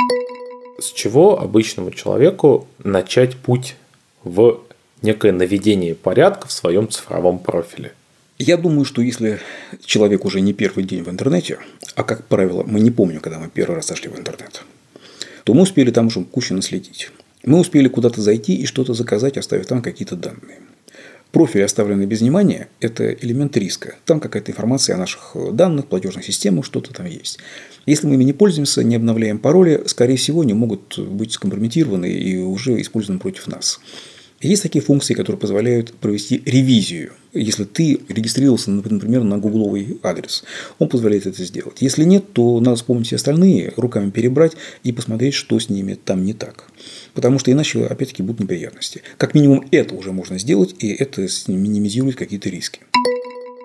С 0.78 0.90
чего 0.92 1.40
обычному 1.40 1.90
человеку 1.90 2.66
начать 2.82 3.36
путь 3.36 3.76
в 4.24 4.60
некое 5.04 5.32
наведение 5.32 5.94
порядка 5.94 6.48
в 6.48 6.52
своем 6.52 6.88
цифровом 6.88 7.38
профиле? 7.38 7.92
Я 8.38 8.56
думаю, 8.56 8.84
что 8.84 9.00
если 9.00 9.38
человек 9.84 10.24
уже 10.24 10.40
не 10.40 10.52
первый 10.52 10.84
день 10.84 11.04
в 11.04 11.08
интернете, 11.08 11.58
а 11.94 12.02
как 12.02 12.26
правило, 12.26 12.64
мы 12.66 12.80
не 12.80 12.90
помним, 12.90 13.20
когда 13.20 13.38
мы 13.38 13.48
первый 13.48 13.76
раз 13.76 13.86
зашли 13.86 14.08
в 14.08 14.18
интернет, 14.18 14.62
то 15.44 15.54
мы 15.54 15.62
успели 15.62 15.92
там 15.92 16.08
уже 16.08 16.24
кучу 16.24 16.52
наследить. 16.54 17.10
Мы 17.44 17.60
успели 17.60 17.86
куда-то 17.88 18.20
зайти 18.20 18.56
и 18.56 18.66
что-то 18.66 18.94
заказать, 18.94 19.36
оставив 19.36 19.66
там 19.66 19.82
какие-то 19.82 20.16
данные. 20.16 20.58
Профиль, 21.30 21.64
оставленный 21.64 22.06
без 22.06 22.20
внимания, 22.20 22.68
это 22.80 23.12
элемент 23.12 23.56
риска. 23.56 23.96
Там 24.04 24.20
какая-то 24.20 24.52
информация 24.52 24.94
о 24.94 24.98
наших 24.98 25.36
данных, 25.52 25.86
платежных 25.86 26.24
системах, 26.24 26.64
что-то 26.64 26.94
там 26.94 27.06
есть. 27.06 27.38
Если 27.86 28.06
мы 28.06 28.14
ими 28.14 28.24
не 28.24 28.32
пользуемся, 28.32 28.82
не 28.82 28.96
обновляем 28.96 29.38
пароли, 29.38 29.82
скорее 29.86 30.16
всего, 30.16 30.40
они 30.40 30.54
могут 30.54 30.98
быть 30.98 31.32
скомпрометированы 31.32 32.10
и 32.10 32.38
уже 32.38 32.80
использованы 32.80 33.20
против 33.20 33.48
нас. 33.48 33.80
Есть 34.40 34.62
такие 34.62 34.82
функции, 34.82 35.14
которые 35.14 35.40
позволяют 35.40 35.94
провести 35.94 36.42
ревизию. 36.44 37.12
Если 37.32 37.64
ты 37.64 37.98
регистрировался, 38.08 38.70
например, 38.70 39.22
на 39.22 39.38
гугловый 39.38 39.98
адрес, 40.02 40.44
он 40.78 40.88
позволяет 40.88 41.26
это 41.26 41.42
сделать. 41.44 41.80
Если 41.80 42.04
нет, 42.04 42.32
то 42.32 42.60
надо 42.60 42.76
вспомнить 42.76 43.06
все 43.06 43.16
остальные, 43.16 43.72
руками 43.76 44.10
перебрать 44.10 44.52
и 44.82 44.92
посмотреть, 44.92 45.34
что 45.34 45.58
с 45.58 45.70
ними 45.70 45.94
там 45.94 46.24
не 46.24 46.34
так. 46.34 46.64
Потому 47.14 47.38
что 47.38 47.50
иначе, 47.50 47.84
опять-таки, 47.86 48.22
будут 48.22 48.40
неприятности. 48.40 49.02
Как 49.16 49.34
минимум, 49.34 49.66
это 49.70 49.94
уже 49.94 50.12
можно 50.12 50.38
сделать, 50.38 50.74
и 50.78 50.92
это 50.92 51.22
минимизирует 51.48 52.16
какие-то 52.16 52.50
риски. 52.50 52.80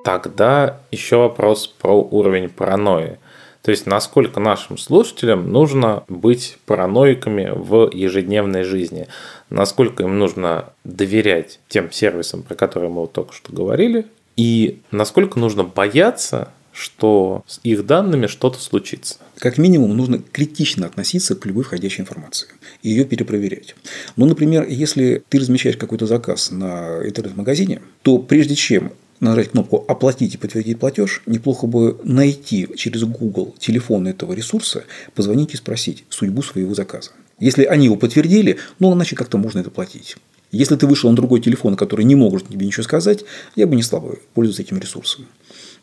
Тогда 0.05 0.81
еще 0.91 1.17
вопрос 1.17 1.67
про 1.67 2.01
уровень 2.01 2.49
паранойи. 2.49 3.19
То 3.61 3.71
есть, 3.71 3.85
насколько 3.85 4.39
нашим 4.39 4.77
слушателям 4.77 5.51
нужно 5.51 6.03
быть 6.07 6.57
параноиками 6.65 7.51
в 7.53 7.89
ежедневной 7.93 8.63
жизни? 8.63 9.07
Насколько 9.49 10.03
им 10.03 10.17
нужно 10.17 10.73
доверять 10.83 11.59
тем 11.67 11.91
сервисам, 11.91 12.43
про 12.43 12.55
которые 12.55 12.89
мы 12.89 13.01
вот 13.01 13.13
только 13.13 13.33
что 13.33 13.51
говорили? 13.51 14.05
И 14.37 14.79
насколько 14.91 15.37
нужно 15.37 15.65
бояться, 15.65 16.53
что 16.71 17.43
с 17.45 17.59
их 17.63 17.85
данными 17.85 18.27
что-то 18.27 18.59
случится? 18.59 19.17
Как 19.37 19.57
минимум, 19.57 19.97
нужно 19.97 20.19
критично 20.19 20.85
относиться 20.85 21.35
к 21.35 21.45
любой 21.45 21.65
входящей 21.65 22.01
информации 22.01 22.47
и 22.81 22.89
ее 22.89 23.03
перепроверять. 23.03 23.75
Ну, 24.15 24.25
например, 24.25 24.65
если 24.67 25.21
ты 25.27 25.39
размещаешь 25.39 25.75
какой-то 25.75 26.05
заказ 26.05 26.51
на 26.51 27.05
интернет-магазине, 27.05 27.81
то 28.01 28.17
прежде 28.17 28.55
чем 28.55 28.93
нажать 29.19 29.51
кнопку 29.51 29.83
«Оплатить 29.87 30.35
и 30.35 30.37
подтвердить 30.37 30.79
платеж», 30.79 31.21
неплохо 31.25 31.67
бы 31.67 31.99
найти 32.03 32.67
через 32.75 33.03
Google 33.03 33.55
телефон 33.59 34.07
этого 34.07 34.33
ресурса, 34.33 34.83
позвонить 35.15 35.53
и 35.53 35.57
спросить 35.57 36.03
судьбу 36.09 36.41
своего 36.41 36.73
заказа. 36.73 37.11
Если 37.39 37.63
они 37.63 37.85
его 37.85 37.95
подтвердили, 37.95 38.57
ну, 38.79 38.93
иначе 38.93 39.15
как-то 39.15 39.37
можно 39.37 39.59
это 39.59 39.69
платить. 39.69 40.17
Если 40.51 40.75
ты 40.75 40.87
вышел 40.87 41.09
на 41.09 41.15
другой 41.15 41.41
телефон, 41.41 41.75
который 41.75 42.05
не 42.05 42.15
может 42.15 42.47
тебе 42.47 42.65
ничего 42.65 42.83
сказать, 42.83 43.23
я 43.55 43.67
бы 43.67 43.75
не 43.75 43.83
стал 43.83 44.01
бы 44.01 44.19
пользоваться 44.33 44.63
этим 44.63 44.79
ресурсом. 44.79 45.27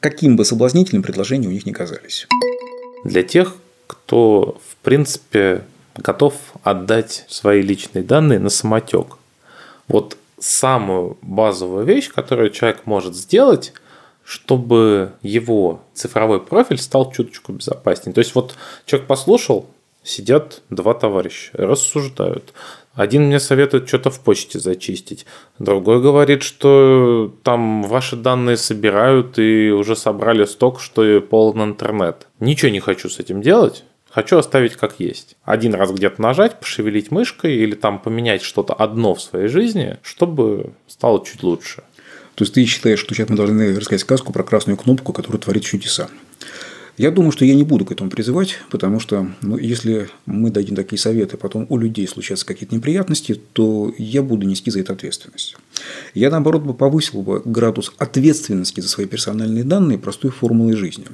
Каким 0.01 0.37
бы 0.37 0.45
соблазнительным 0.45 1.03
предложения 1.03 1.49
у 1.49 1.53
них 1.53 1.67
не 1.67 1.73
казались. 1.73 2.27
Для 3.05 3.23
тех, 3.23 3.57
кто, 3.87 4.61
в 4.69 4.77
принципе, 4.85 5.63
готов 5.95 6.35
отдать 6.63 7.25
свои 7.29 7.63
личные 7.63 8.03
данные 8.03 8.39
на 8.39 8.51
самотек. 8.51 9.19
Вот 9.89 10.19
самую 10.39 11.19
базовую 11.23 11.85
вещь, 11.85 12.11
которую 12.13 12.51
человек 12.51 12.83
может 12.85 13.15
сделать, 13.15 13.73
чтобы 14.25 15.13
его 15.23 15.81
цифровой 15.95 16.41
профиль 16.41 16.79
стал 16.79 17.13
чуточку 17.13 17.53
безопаснее. 17.53 18.13
То 18.13 18.19
есть 18.19 18.35
вот 18.35 18.57
человек 18.85 19.07
послушал, 19.07 19.67
сидят 20.03 20.63
два 20.71 20.95
товарища, 20.95 21.51
рассуждают. 21.55 22.53
Один 22.95 23.25
мне 23.27 23.39
советует 23.39 23.87
что-то 23.89 24.11
в 24.11 24.21
почте 24.21 24.59
зачистить, 24.59 25.27
другой 25.59 26.01
говорит, 26.01 26.43
что 26.43 27.33
там 27.43 27.83
ваши 27.83 28.17
данные 28.17 28.57
собирают 28.57 29.39
и 29.39 29.71
уже 29.71 29.95
собрали 29.95 30.45
сток, 30.47 30.81
что 30.81 31.05
и 31.05 31.21
полон 31.21 31.63
интернет. 31.63 32.27
Ничего 32.41 32.71
не 32.71 32.81
хочу 32.81 33.11
с 33.11 33.19
этим 33.19 33.43
делать, 33.43 33.85
Хочу 34.17 34.39
оставить 34.39 34.77
как 34.77 34.99
есть. 34.99 35.37
Один 35.45 35.75
раз 35.75 35.91
где-то 35.91 36.23
нажать, 36.23 36.59
пошевелить 36.59 37.11
мышкой 37.11 37.55
или 37.55 37.75
там 37.75 37.99
поменять 37.99 38.41
что-то 38.41 38.73
одно 38.73 39.15
в 39.15 39.21
своей 39.21 39.49
жизни, 39.49 39.99
чтобы 40.01 40.73
стало 40.87 41.23
чуть 41.23 41.43
лучше. 41.43 41.83
То 42.35 42.45
есть 42.45 42.55
ты 42.55 42.65
считаешь, 42.65 42.99
что 42.99 43.15
сейчас 43.15 43.29
мы 43.29 43.37
должны 43.37 43.77
рассказать 43.77 44.01
сказку 44.01 44.33
про 44.33 44.43
красную 44.43 44.79
кнопку, 44.79 45.13
которая 45.13 45.39
творит 45.39 45.67
чудеса. 45.67 46.09
Я 46.97 47.11
думаю, 47.11 47.31
что 47.31 47.45
я 47.45 47.55
не 47.55 47.63
буду 47.63 47.85
к 47.85 47.93
этому 47.93 48.09
призывать, 48.09 48.59
потому 48.71 49.01
что 49.01 49.31
ну, 49.43 49.59
если 49.59 50.09
мы 50.25 50.51
дадим 50.51 50.77
такие 50.77 50.99
советы, 50.99 51.37
потом 51.37 51.67
у 51.69 51.77
людей 51.77 52.09
случатся 52.09 52.47
какие-то 52.47 52.75
неприятности, 52.75 53.41
то 53.53 53.93
я 53.99 54.23
буду 54.23 54.47
нести 54.47 54.71
за 54.71 54.81
это 54.81 54.95
ответственность. 54.95 55.57
Я, 56.15 56.31
наоборот, 56.31 56.63
бы 56.63 56.73
повысил 56.73 57.21
бы 57.21 57.43
градус 57.45 57.93
ответственности 57.99 58.81
за 58.81 58.89
свои 58.89 59.07
персональные 59.07 59.65
данные 59.65 59.99
простой 59.99 60.31
формулой 60.31 60.75
жизни. 60.75 61.05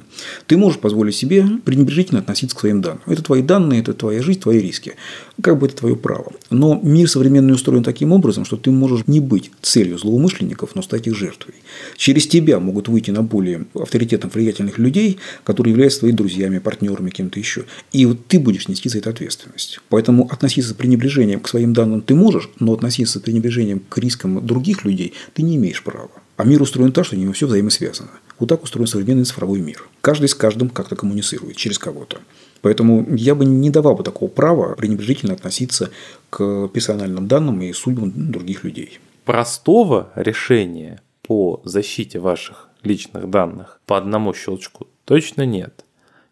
Ты 0.47 0.55
можешь 0.55 0.79
позволить 0.79 1.15
себе 1.15 1.45
пренебрежительно 1.65 2.21
относиться 2.21 2.55
к 2.55 2.59
своим 2.61 2.81
данным. 2.81 3.01
Это 3.05 3.21
твои 3.21 3.41
данные, 3.41 3.81
это 3.81 3.93
твоя 3.93 4.21
жизнь, 4.21 4.39
твои 4.39 4.59
риски. 4.59 4.93
Как 5.41 5.59
бы 5.59 5.67
это 5.67 5.75
твое 5.75 5.97
право. 5.97 6.31
Но 6.49 6.79
мир 6.81 7.09
современный 7.09 7.53
устроен 7.53 7.83
таким 7.83 8.13
образом, 8.13 8.45
что 8.45 8.55
ты 8.55 8.71
можешь 8.71 9.07
не 9.07 9.19
быть 9.19 9.51
целью 9.61 9.97
злоумышленников, 9.97 10.75
но 10.75 10.81
стать 10.81 11.07
их 11.07 11.15
жертвой. 11.15 11.55
Через 11.97 12.27
тебя 12.27 12.59
могут 12.59 12.87
выйти 12.87 13.11
на 13.11 13.21
более 13.21 13.65
авторитетных, 13.75 14.33
влиятельных 14.33 14.77
людей, 14.77 15.19
которые 15.43 15.72
являются 15.73 15.99
твоими 15.99 16.15
друзьями, 16.15 16.59
партнерами, 16.59 17.09
кем-то 17.09 17.39
еще. 17.39 17.65
И 17.91 18.05
вот 18.05 18.27
ты 18.27 18.39
будешь 18.39 18.67
нести 18.67 18.89
за 18.89 18.99
это 18.99 19.09
ответственность. 19.09 19.79
Поэтому 19.89 20.27
относиться 20.31 20.71
с 20.71 20.73
пренебрежением 20.73 21.39
к 21.39 21.49
своим 21.49 21.73
данным 21.73 22.01
ты 22.01 22.15
можешь, 22.15 22.49
но 22.59 22.73
относиться 22.73 23.19
с 23.19 23.21
пренебрежением 23.21 23.81
к 23.89 23.97
рискам 23.97 24.45
других 24.45 24.85
людей 24.85 25.13
ты 25.33 25.41
не 25.41 25.57
имеешь 25.57 25.83
права. 25.83 26.09
А 26.37 26.45
мир 26.45 26.61
устроен 26.61 26.91
так, 26.91 27.05
что 27.05 27.15
него 27.15 27.33
все 27.33 27.45
взаимосвязано. 27.45 28.09
Вот 28.39 28.49
так 28.49 28.63
устроен 28.63 28.87
современный 28.87 29.25
цифровой 29.25 29.61
мир. 29.61 29.87
Каждый 30.01 30.27
с 30.27 30.35
каждым 30.35 30.69
как-то 30.69 30.95
коммуницирует 30.95 31.57
через 31.57 31.77
кого-то. 31.77 32.19
Поэтому 32.61 33.05
я 33.15 33.35
бы 33.35 33.45
не 33.45 33.69
давал 33.69 33.95
бы 33.95 34.03
такого 34.03 34.29
права 34.29 34.73
пренебрежительно 34.75 35.33
относиться 35.33 35.91
к 36.29 36.69
персональным 36.69 37.27
данным 37.27 37.61
и 37.61 37.73
судьбам 37.73 38.11
других 38.31 38.63
людей. 38.63 38.99
Простого 39.25 40.11
решения 40.15 41.01
по 41.21 41.61
защите 41.65 42.19
ваших 42.19 42.69
личных 42.85 43.29
данных 43.29 43.81
по 43.85 43.97
одному 43.97 44.33
щелчку 44.33 44.87
точно 45.05 45.45
нет. 45.45 45.85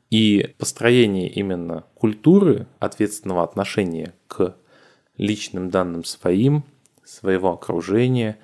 И 0.10 0.54
построение 0.58 1.30
именно 1.30 1.86
культуры 1.96 2.68
ответственного 2.80 3.44
отношения 3.44 4.14
к 4.28 4.56
личным 5.18 5.70
данным 5.70 6.04
своим, 6.04 6.64
своего 7.04 7.54
окружения, 7.54 8.38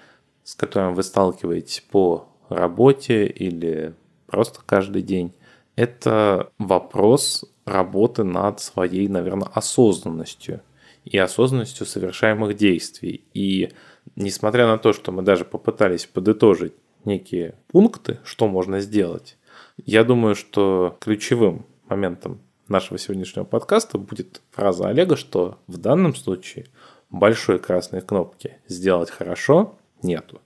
с 0.43 0.55
которым 0.55 0.93
вы 0.95 1.03
сталкиваетесь 1.03 1.83
по 1.91 2.29
работе 2.49 3.25
или 3.27 3.93
просто 4.27 4.61
каждый 4.65 5.01
день, 5.01 5.33
это 5.75 6.51
вопрос 6.57 7.45
работы 7.65 8.23
над 8.23 8.59
своей, 8.61 9.07
наверное, 9.07 9.49
осознанностью 9.49 10.61
и 11.03 11.17
осознанностью 11.17 11.85
совершаемых 11.85 12.55
действий. 12.55 13.23
И 13.33 13.71
несмотря 14.15 14.67
на 14.67 14.77
то, 14.77 14.93
что 14.93 15.11
мы 15.11 15.21
даже 15.21 15.45
попытались 15.45 16.05
подытожить 16.05 16.73
некие 17.07 17.55
пункты, 17.69 18.19
что 18.23 18.47
можно 18.47 18.79
сделать, 18.79 19.37
я 19.85 20.03
думаю, 20.03 20.35
что 20.35 20.95
ключевым 20.99 21.65
моментом 21.89 22.39
нашего 22.67 22.99
сегодняшнего 22.99 23.45
подкаста 23.45 23.97
будет 23.97 24.41
фраза 24.51 24.89
Олега, 24.89 25.15
что 25.15 25.57
в 25.67 25.77
данном 25.77 26.13
случае 26.15 26.67
большой 27.09 27.57
красной 27.57 28.01
кнопки 28.01 28.57
«Сделать 28.67 29.09
хорошо» 29.09 29.75
нету. 30.03 30.41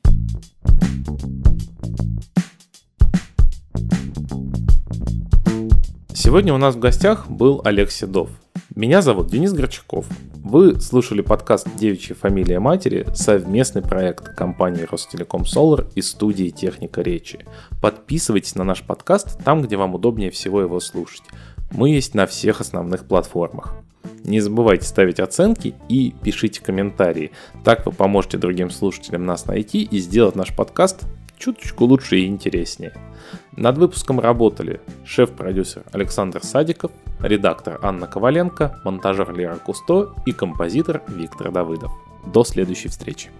Сегодня 6.13 6.54
у 6.54 6.58
нас 6.58 6.76
в 6.76 6.80
гостях 6.80 7.30
был 7.30 7.62
Олег 7.65 7.89
Седов. 7.91 8.30
Меня 8.74 9.02
зовут 9.02 9.28
Денис 9.28 9.52
Горчаков. 9.52 10.06
Вы 10.36 10.80
слушали 10.80 11.20
подкаст 11.20 11.68
«Девичья 11.76 12.16
фамилия 12.16 12.60
матери» 12.60 13.06
совместный 13.14 13.82
проект 13.82 14.34
компании 14.34 14.88
Ростелеком 14.90 15.42
Solar 15.42 15.92
и 15.94 16.02
студии 16.02 16.52
«Техника 16.52 17.02
речи». 17.02 17.46
Подписывайтесь 17.82 18.56
на 18.56 18.64
наш 18.64 18.82
подкаст 18.84 19.44
там, 19.44 19.62
где 19.62 19.76
вам 19.76 19.96
удобнее 19.96 20.32
всего 20.32 20.62
его 20.62 20.80
слушать. 20.80 21.24
Мы 21.72 21.90
есть 21.90 22.16
на 22.16 22.26
всех 22.26 22.62
основных 22.62 23.04
платформах. 23.04 23.76
Не 24.24 24.40
забывайте 24.40 24.86
ставить 24.86 25.20
оценки 25.20 25.76
и 25.90 26.16
пишите 26.24 26.62
комментарии. 26.62 27.32
Так 27.66 27.86
вы 27.86 27.92
поможете 27.92 28.38
другим 28.38 28.70
слушателям 28.70 29.26
нас 29.26 29.48
найти 29.48 29.84
и 29.84 30.00
сделать 30.00 30.38
наш 30.38 30.56
подкаст 30.56 31.02
чуточку 31.38 31.86
лучше 31.86 32.20
и 32.20 32.28
интереснее. 32.28 32.94
Над 33.58 33.78
выпуском 33.78 34.20
работали 34.20 34.80
шеф-продюсер 35.04 35.84
Александр 35.92 36.42
Садиков, 36.44 36.92
редактор 37.24 37.80
Анна 37.82 38.08
Коваленко, 38.08 38.82
монтажер 38.84 39.34
Лера 39.34 39.56
Кусто 39.56 40.14
и 40.26 40.32
композитор 40.32 41.02
Виктор 41.08 41.52
Давыдов. 41.52 41.92
До 42.26 42.44
следующей 42.44 42.90
встречи. 42.90 43.32